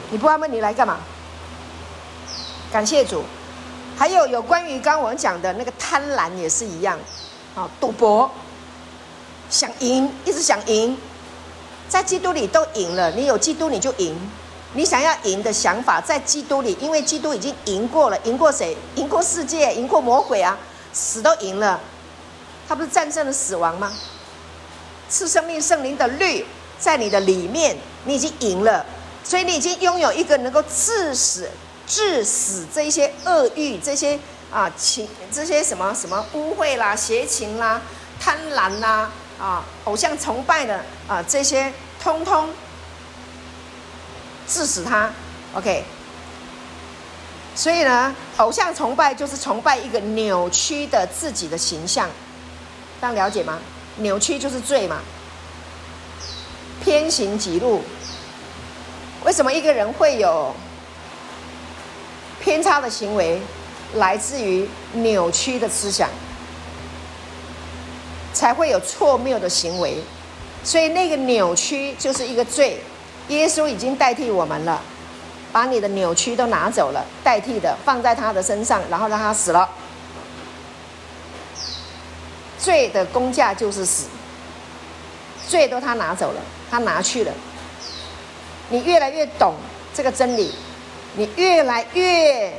[0.09, 0.99] 你不阿门，你来干嘛？
[2.71, 3.23] 感谢主。
[3.97, 6.97] 还有有关于刚我们讲的那个贪婪也是一样，
[7.55, 8.29] 啊，赌博，
[9.49, 10.97] 想赢，一直想赢。
[11.87, 14.17] 在基督里都赢了，你有基督你就赢。
[14.73, 18.75] 你想要赢的想法，在基督里，因为基督已经赢过了，赢过谁？
[18.95, 20.57] 赢过世界，赢过魔鬼啊！
[20.91, 21.79] 死都赢了，
[22.67, 23.93] 他不是战胜了死亡吗？
[25.07, 26.43] 赐生命圣灵的律
[26.83, 28.85] 在你的里面，你已经赢了，
[29.23, 31.49] 所以你已经拥有一个能够致死、
[31.87, 34.19] 致死这些恶欲、这些
[34.51, 37.81] 啊情、这些什么什么污秽啦、邪情啦、
[38.19, 39.09] 贪婪啦。
[39.39, 41.71] 啊，偶像崇拜的啊，这些
[42.01, 42.49] 通通
[44.47, 45.09] 致死他
[45.55, 45.83] ，OK。
[47.55, 52.09] 所以呢，偶像崇拜就是崇拜一个扭曲的自己的形象，
[53.01, 53.59] 这样了解吗？
[53.97, 54.99] 扭曲就是罪嘛，
[56.83, 57.81] 偏行己路。
[59.23, 60.53] 为什么一个人会有
[62.41, 63.41] 偏差的行为？
[63.95, 66.09] 来自于扭曲的思想。
[68.33, 69.97] 才会有错谬的行为，
[70.63, 72.81] 所以那个扭曲就是一个罪。
[73.27, 74.81] 耶稣已经代替我们了，
[75.51, 79.69] 把你的扭曲都拿走了，代替的放在他的身上，然后让他死了。
[82.57, 84.07] 罪的工价就是死，
[85.47, 86.41] 罪都他拿走了，
[86.73, 87.31] 他拿去了。
[88.69, 89.53] 你越来越懂
[89.93, 90.51] 这个真理，
[91.15, 92.51] 你越来越。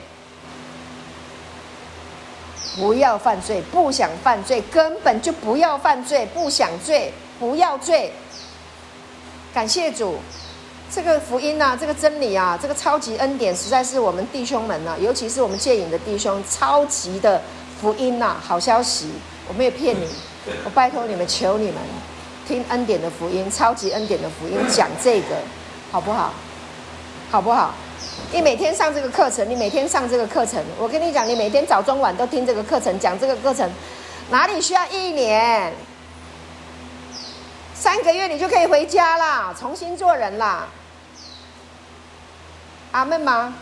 [2.76, 8.12] 不要犯罪，不想犯罪，根本就不要犯罪，不想罪，不要罪。
[9.52, 10.18] 感谢主，
[10.92, 17.40] 这个福音啊，这个真理啊，这个超级恩典，实在是我们弟兄们啊，尤其是我们戒瘾的弟兄，超级的
[17.80, 19.08] 福音呐、啊，好消息，
[19.48, 20.08] 我没有骗你，
[20.64, 21.74] 我拜托你们，求你们
[22.46, 25.36] 听恩典的福音，超级恩典的福音，讲这个，
[25.90, 26.32] 好不好？
[27.30, 27.74] 好不好？
[28.32, 33.68] 你每天上这个课程，你每天上这个课程，我跟你讲，你每天早中晚都听这个课程，讲这个课程，
[34.30, 35.72] 哪里需要一年？
[37.74, 40.68] 三个月你就可以回家啦，重新做人啦。
[42.92, 43.54] 阿门吗？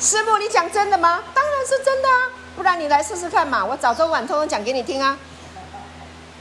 [0.00, 1.22] 师傅，你讲真的吗？
[1.34, 5.18] 当然是真的啊，不然你来试试看嘛，我早中晚通通讲给你听啊。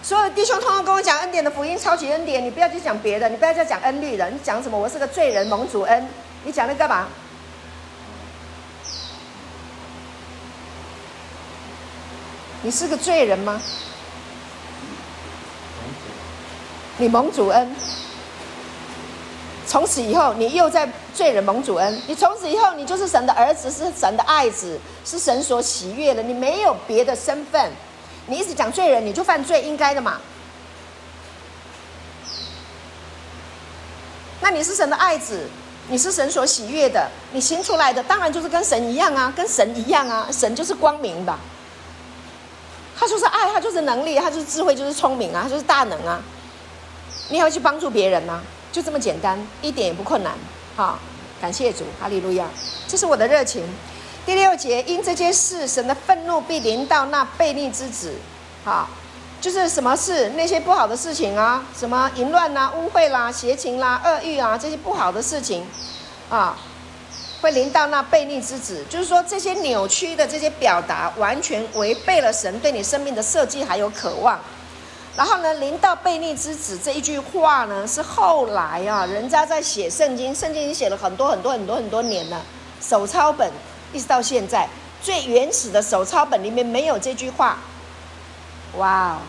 [0.02, 4.78] 所有弟兄通通跟我讲恩典的福音，超级恩典，你不要去讲别的，你不要再讲恩律了，你讲什么？
[4.78, 6.08] 我是个罪人，蒙主恩，
[6.44, 7.08] 你讲那干嘛？
[12.62, 13.62] 你是个罪人吗？
[16.98, 17.76] 你蒙主恩，
[19.66, 27.72] 从此以后你又在罪人蒙主恩，你从此以后你就是神的儿子，是神的爱子，是神所喜悦的，你没有别的身份，
[28.28, 30.20] 你一直讲罪人，你就犯罪，应该的嘛。
[34.42, 35.48] 那你是神的爱子，
[35.88, 41.34] 你是神所喜悦的，你行出来的当然就是跟神一样啊，跟神一样啊，神就是光明的。
[42.96, 46.22] 他就是爱，他就是能力，他就是智慧，就是聪明啊，他就是大能啊！
[47.30, 48.40] 你也会去帮助别人呐、
[48.74, 50.34] 就这么简单，一点也不困难。
[50.76, 50.98] 好，
[51.40, 52.48] 感谢主，哈利路亚！
[52.88, 53.64] 这是我的热情。
[54.26, 58.16] 第六节，因这件事，神的愤怒必临到那悖逆之子。
[58.66, 58.90] 好，
[59.40, 60.30] 就是什么事？
[60.30, 65.64] 那些不好的事情啊，什么淫乱啦、污秽啦、邪情啦、恶欲啊，这些不好的事情
[66.30, 66.58] 啊。
[67.42, 74.40] 会临到那悖逆之子，就是说这些扭曲的这些表达，完全违背了神对你生命的设计还有渴望。
[75.16, 82.42] 然后呢，临到悖逆之子这一句话呢，是后来啊，人家在写圣经，圣经已经写了很多很多很多很多年了，
[82.82, 83.52] 手抄本
[83.92, 84.68] 一直到现在，
[85.04, 87.60] 最原始的手抄本里面没有这句话。
[88.78, 89.20] 哇，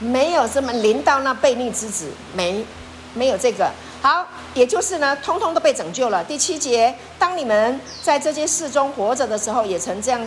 [0.00, 2.66] 没有这么临到那悖逆之子，没，
[3.14, 3.70] 没有这个。
[4.02, 6.24] 好，也就是呢，通通都被拯救了。
[6.24, 10.20] 第七节，当你们在这件事中活着的时候，也曾这样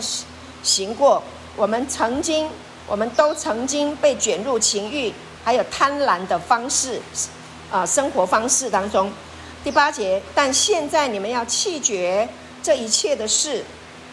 [0.62, 1.22] 行过。
[1.56, 2.48] 我们曾经，
[2.90, 5.14] 我们都曾经被卷入情欲，
[5.44, 7.00] 还有贪婪的方式，
[7.70, 9.12] 啊、生活方式当中。
[9.62, 12.28] 第八节，但现在你们要弃绝
[12.60, 13.64] 这一切的事，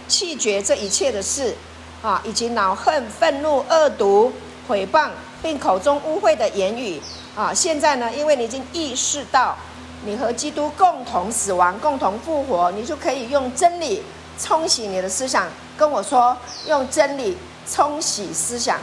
[0.07, 1.55] 弃绝这一切的事，
[2.03, 4.31] 啊，以及恼恨、愤怒、恶毒、
[4.67, 5.09] 毁谤，
[5.41, 7.01] 并口中污秽的言语。
[7.35, 9.57] 啊，现在呢，因为你已经意识到，
[10.05, 14.03] 你和基督共同死亡、共同复活，你就可以用真理
[14.39, 15.47] 冲洗你的思想。
[15.75, 17.35] 跟我说，用真理
[17.71, 18.79] 冲洗思想。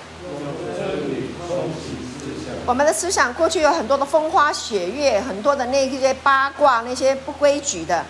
[2.67, 8.05] 我们的思想过去有很多的风花雪月，很多的那些八卦、那些不规矩的，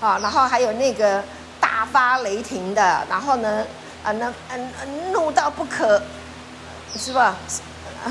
[0.00, 1.22] 啊，然后还有那个
[1.60, 3.64] 大发雷霆的，然后呢，
[4.02, 6.02] 啊，那嗯嗯，怒到不可，
[6.96, 7.36] 是吧？
[8.04, 8.10] 啊。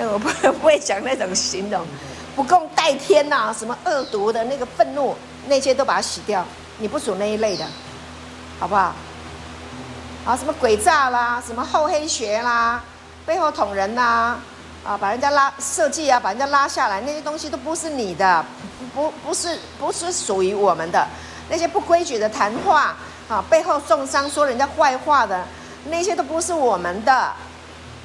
[0.02, 1.86] 我不不会讲那种形容，
[2.34, 5.14] 不共戴天呐、啊，什么恶毒的那个愤怒，
[5.46, 6.42] 那些都把它洗掉。
[6.78, 7.66] 你不属那一类的，
[8.60, 8.92] 好不好？
[10.26, 12.82] 啊，什么诡诈啦，什么厚黑学啦，
[13.24, 14.36] 背后捅人呐，
[14.84, 18.44] 啊，把人家拉设计啊，把人家拉下来，那些东西都不是你的，
[18.94, 21.06] 不不是不是属于我们的。
[21.48, 22.94] 那些不规矩的谈话
[23.30, 25.42] 啊，背后中伤说人家坏话的，
[25.86, 27.32] 那些都不是我们的。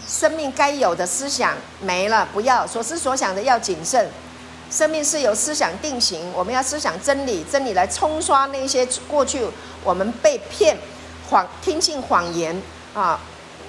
[0.08, 4.10] 生命该有的思想没了，不要所思所想的要谨慎。
[4.76, 9.47] 生命是由思想定型，我们要思想真理，真理来冲刷那些过去
[9.86, 10.78] 我们被骗、
[11.30, 12.61] 谎听信谎言
[12.93, 13.17] 啊，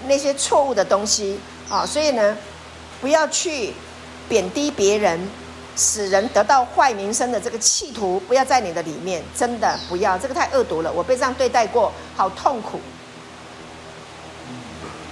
[0.09, 1.39] 那些错误的东西
[1.69, 1.87] 啊。
[1.87, 2.37] 所以呢，
[3.01, 3.73] 不要去
[4.29, 5.29] 贬低别人，
[5.77, 10.93] 使人得到坏名声的这个企图，不要在你的里面，真的不要，这个太恶毒了。
[10.93, 12.81] 我被这样对待过，好痛苦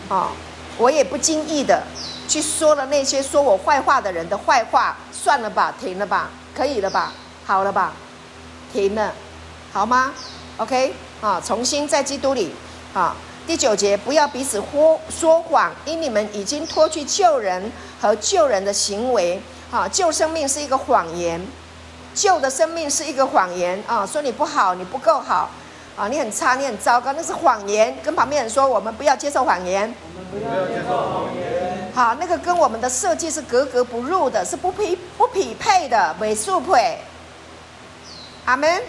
[0.08, 0.32] 啊。
[0.76, 1.84] 我也不经意的
[2.28, 7.12] 去说了那些说我坏话的人的坏话，算了吧，停了吧，可以了吧，
[7.44, 7.92] 好了吧，
[8.72, 9.12] 停了，
[9.72, 10.12] 好吗
[10.56, 12.54] ？OK，啊，重新在基督里，
[12.92, 13.14] 啊，
[13.46, 17.70] 第九节，不要彼此说说谎，因你们已经脱去旧人
[18.00, 21.40] 和旧人的行为，啊，旧生命是一个谎言，
[22.14, 25.50] 旧的生命是一个谎言，啊，说你不好，你不够好，
[25.96, 27.96] 啊，你很差，你很糟糕，那是谎言。
[28.02, 29.92] 跟旁边人说，我们不要接受谎言。
[30.02, 31.83] 我们不要接受谎言。
[31.94, 36.98] 好，那个跟我们的设计是格格不入的，是不匹不匹配的，没速配。
[38.46, 38.82] 阿门。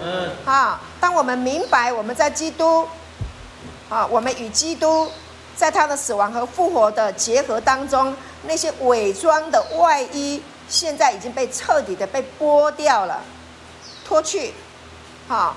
[0.00, 0.30] 嗯。
[0.44, 2.86] 好，当我们明白我们在基督，
[3.88, 5.10] 啊，我们与基督
[5.56, 13.20] 在他的死亡和复活的结合当中，那些伪装的外衣，现在已经被彻底的被剥掉了，
[14.06, 14.54] 脱去。
[15.26, 15.56] 好，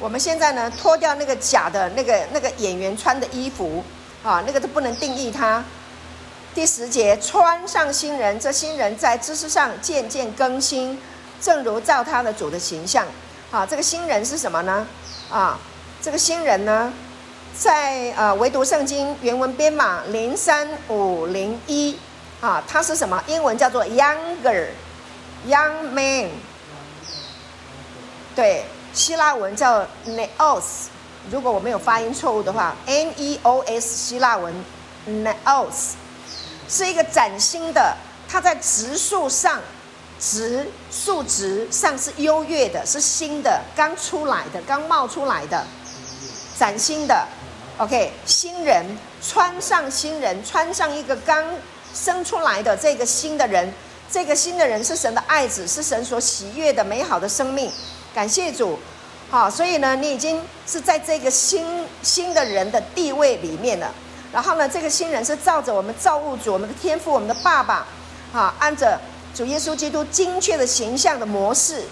[0.00, 3.84] 我们现在呢，脱掉那个假的那个那个演员穿的衣服。
[4.24, 5.64] 啊，那个都不能定义他。
[6.54, 10.98] 第十节，穿上新人，这新人在知识上渐渐更新，
[11.40, 13.06] 正如照他的主的形象。
[13.50, 14.86] 啊，这个新人是什么呢？
[15.30, 15.58] 啊，
[16.02, 16.92] 这个新人呢，
[17.58, 21.98] 在呃唯独圣经原文编码零三五零一
[22.42, 23.22] 啊，它是什么？
[23.26, 24.68] 英文叫做 younger
[25.48, 26.30] young man。
[28.36, 30.88] 对，希腊文叫 neos
[31.30, 34.52] 如果我没有发音错误的话，Neos 希腊文
[35.08, 35.92] Neos
[36.72, 37.94] 是一个崭新的，
[38.26, 39.60] 它在植树上，
[40.18, 45.66] 植树值上是优越的，是新的，刚出来的，刚冒出来的，
[46.58, 47.28] 崭新的。
[47.76, 48.86] OK，新人
[49.20, 51.44] 穿上新人，穿上一个刚
[51.92, 53.70] 生出来的这个新的人，
[54.10, 57.70] 这个新的人是神的爱子，是神所喜悦的美好的生命。
[58.14, 58.78] 感谢主，
[59.30, 63.92] 好，所以呢，你已经是在这个新新的人的地位里面了。
[64.32, 67.86] 然后呢，这个新人是照着我们造物主、我们的天父、我们的爸爸，
[68.32, 68.98] 啊，按着
[69.34, 71.84] 主耶稣基督精确的形象的模式，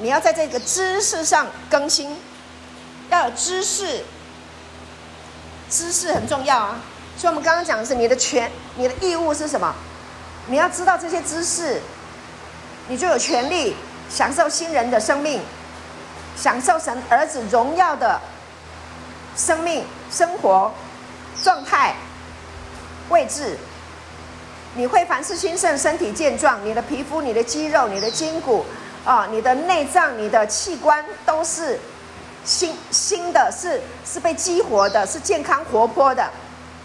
[0.00, 2.16] 你要在这个知识上更新，
[3.10, 4.04] 要有知识。
[5.70, 6.76] 知识很重要啊，
[7.16, 9.74] 所以我们刚刚讲的是你的权、你的义务是什么？
[10.46, 11.80] 你要知道这些知识，
[12.86, 13.74] 你就有权利
[14.10, 15.40] 享受新人的生命，
[16.36, 18.20] 享受神儿子荣耀的
[19.36, 20.70] 生命、生活
[21.42, 21.94] 状态、
[23.08, 23.56] 位置。
[24.76, 28.64] 你会凡事兴盛，身体健壮，你的皮肤、你的肌肉、你的筋骨
[29.04, 31.78] 啊，你的内脏、你的器官都是。
[32.46, 36.28] 新新的是是被激活的，是健康活泼的。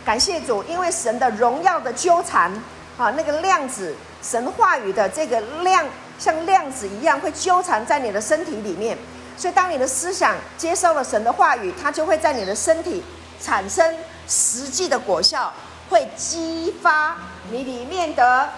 [0.06, 2.50] 感谢主，因为神的荣耀的纠缠
[2.98, 3.94] 啊，那个量子，
[4.24, 5.86] 神话语的这个量，
[6.18, 8.98] 像量子一样会纠缠在你的身体里面。
[9.36, 13.04] 所以，当你的思想接受了神的话语，它就会在你的身体
[13.42, 13.94] 产生
[14.30, 15.52] 实际的果效，
[15.90, 17.18] 会激发
[17.52, 18.50] 你里面的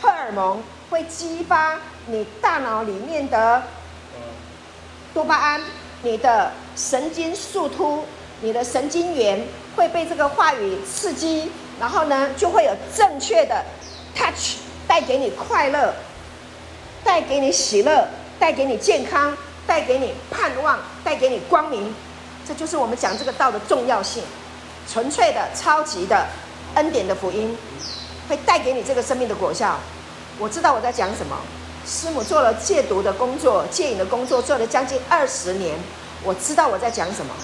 [0.00, 3.62] 荷尔蒙，会激发你大脑里面的。
[5.12, 5.60] 多巴胺，
[6.02, 8.04] 你的神经树突，
[8.40, 9.44] 你的神经元
[9.74, 13.64] 会被这个话语刺激，然后呢，就会有正确的
[14.14, 15.92] touch，带给你快乐，
[17.02, 18.06] 带给你喜乐，
[18.38, 19.36] 带给你健康，
[19.66, 21.92] 带给你盼望，带给你光明。
[22.48, 24.22] 这就是我们讲这个道的重要性，
[24.90, 26.26] 纯粹的、超级的
[26.76, 27.54] 恩典的福音，
[28.26, 29.76] 会带给你这个生命的果效。
[30.38, 31.36] 我知道我在讲什么。
[31.86, 35.76] 师母做了戒毒的工作、戒瘾的工作，做了将近二十年。
[36.24, 37.34] 我知道我在讲什么。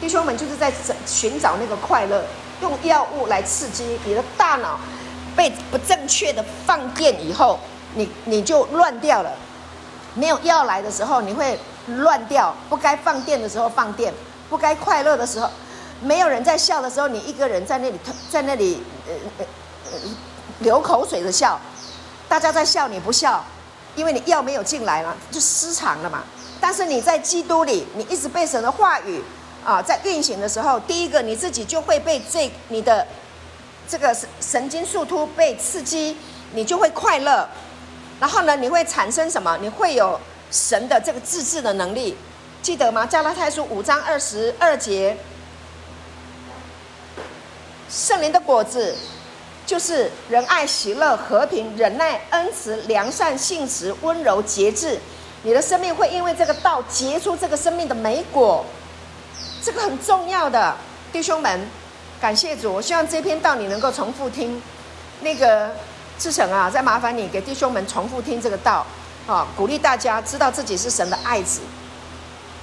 [0.00, 0.72] 弟兄们就是在
[1.06, 2.24] 寻找那个快乐，
[2.62, 4.80] 用药物来刺激你的大脑，
[5.36, 7.60] 被不正确的放电以后，
[7.94, 9.30] 你你就乱掉了。
[10.14, 14.12] 没有药来的时候，你会乱掉；不该放电的时候放电，
[14.48, 15.48] 不该快乐的时候，
[16.00, 17.98] 没有人在笑的时候，你一个人在那里
[18.30, 19.46] 在那里呃呃
[19.92, 19.98] 呃
[20.60, 21.60] 流口水的笑，
[22.28, 23.44] 大家在笑你不笑。
[23.96, 26.24] 因为你药没有进来了，就失常了嘛。
[26.60, 29.22] 但是你在基督里，你一直被神的话语
[29.64, 33.06] 啊，在运行的时候，第一个你自己就会被这你的
[33.88, 36.16] 这个神神经树突被刺激，
[36.54, 37.48] 你就会快乐。
[38.18, 39.56] 然后呢，你会产生什么？
[39.58, 40.18] 你会有
[40.54, 42.16] 神的这个自制的能力，
[42.62, 43.04] 记得吗？
[43.04, 45.16] 加拉太书五章二十二节，
[47.90, 48.94] 圣灵的果子。
[49.66, 55.00] 就是仁爱、喜乐、和平、忍耐、恩慈、良善、信实、温柔、节制。
[55.42, 58.62] 你的生命会因为这个道结出这个生命的美果，
[59.62, 60.76] 这个很重要的
[61.10, 61.66] 弟兄们，
[62.20, 62.74] 感谢主！
[62.74, 64.62] 我希望这篇道你能够重复听。
[65.22, 65.70] 那个
[66.18, 68.86] 志成啊，再麻烦你给弟兄们重复听这个道
[69.26, 71.60] 啊，鼓励大家知道自己是神的爱子，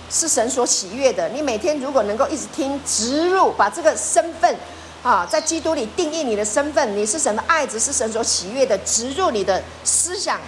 [0.09, 1.29] 是神所喜悦的。
[1.29, 4.55] 你每天如果能够一直听植入，把这个身份。
[5.03, 10.39] 啊，在基督里定义你的身份，你是神的爱子，是神所喜悦的，植入你的思想，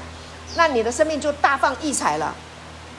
[0.55, 2.35] 那你的生命就大放异彩了。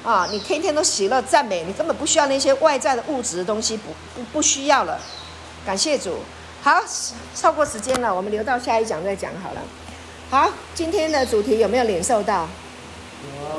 [0.03, 4.99] 啊，你天天都喜乐赞美，你根本不需要那些外在的物质的东西，不不不需要了。
[5.65, 6.19] 感谢主。
[6.61, 6.83] 好，
[7.37, 9.61] 超过时间了，我们留到下一讲再讲好了。
[10.31, 12.49] 好，今天的主题有没有领受到？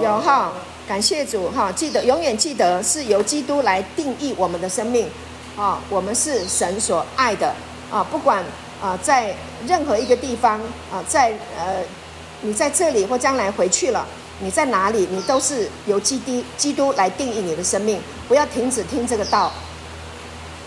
[0.02, 0.52] 有哈，
[0.88, 5.10] 感谢主哈，记得永远记得是由基督来定义我们的生命。
[5.58, 7.54] 啊，我们是神所爱的。
[7.90, 8.44] 啊，不管
[8.82, 9.34] 啊，在
[9.66, 10.60] 任何一个地方
[10.92, 11.78] 啊，在呃，
[12.42, 14.06] 你在这里或将来回去了，
[14.40, 18.02] 你在哪里，你都是由基督基督来定义你的生命。
[18.28, 19.50] 不要停止听这个道。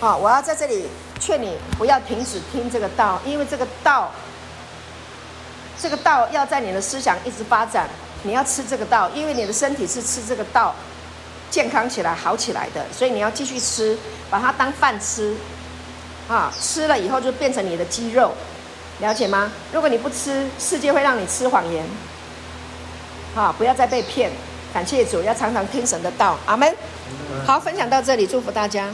[0.01, 0.87] 啊，我要在这里
[1.20, 4.11] 劝你不要停止听这个道，因为这个道，
[5.79, 7.91] 这个道要在你的思想一直发展。
[8.23, 10.74] 你要吃这个道，因为你的身体是吃这个道
[11.51, 13.97] 健康起来、好起来的，所以你要继续吃，
[14.28, 15.35] 把它当饭吃。
[16.28, 18.35] 啊，吃了以后就变成你的肌肉，
[19.01, 19.51] 了解吗？
[19.73, 21.86] 如果你不吃，世界会让你吃谎言。
[23.35, 24.31] 啊，不要再被骗。
[24.74, 26.36] 感谢主，要常常听神的道。
[26.45, 26.70] 阿门。
[27.47, 28.89] 好，分享到这里，祝福大家。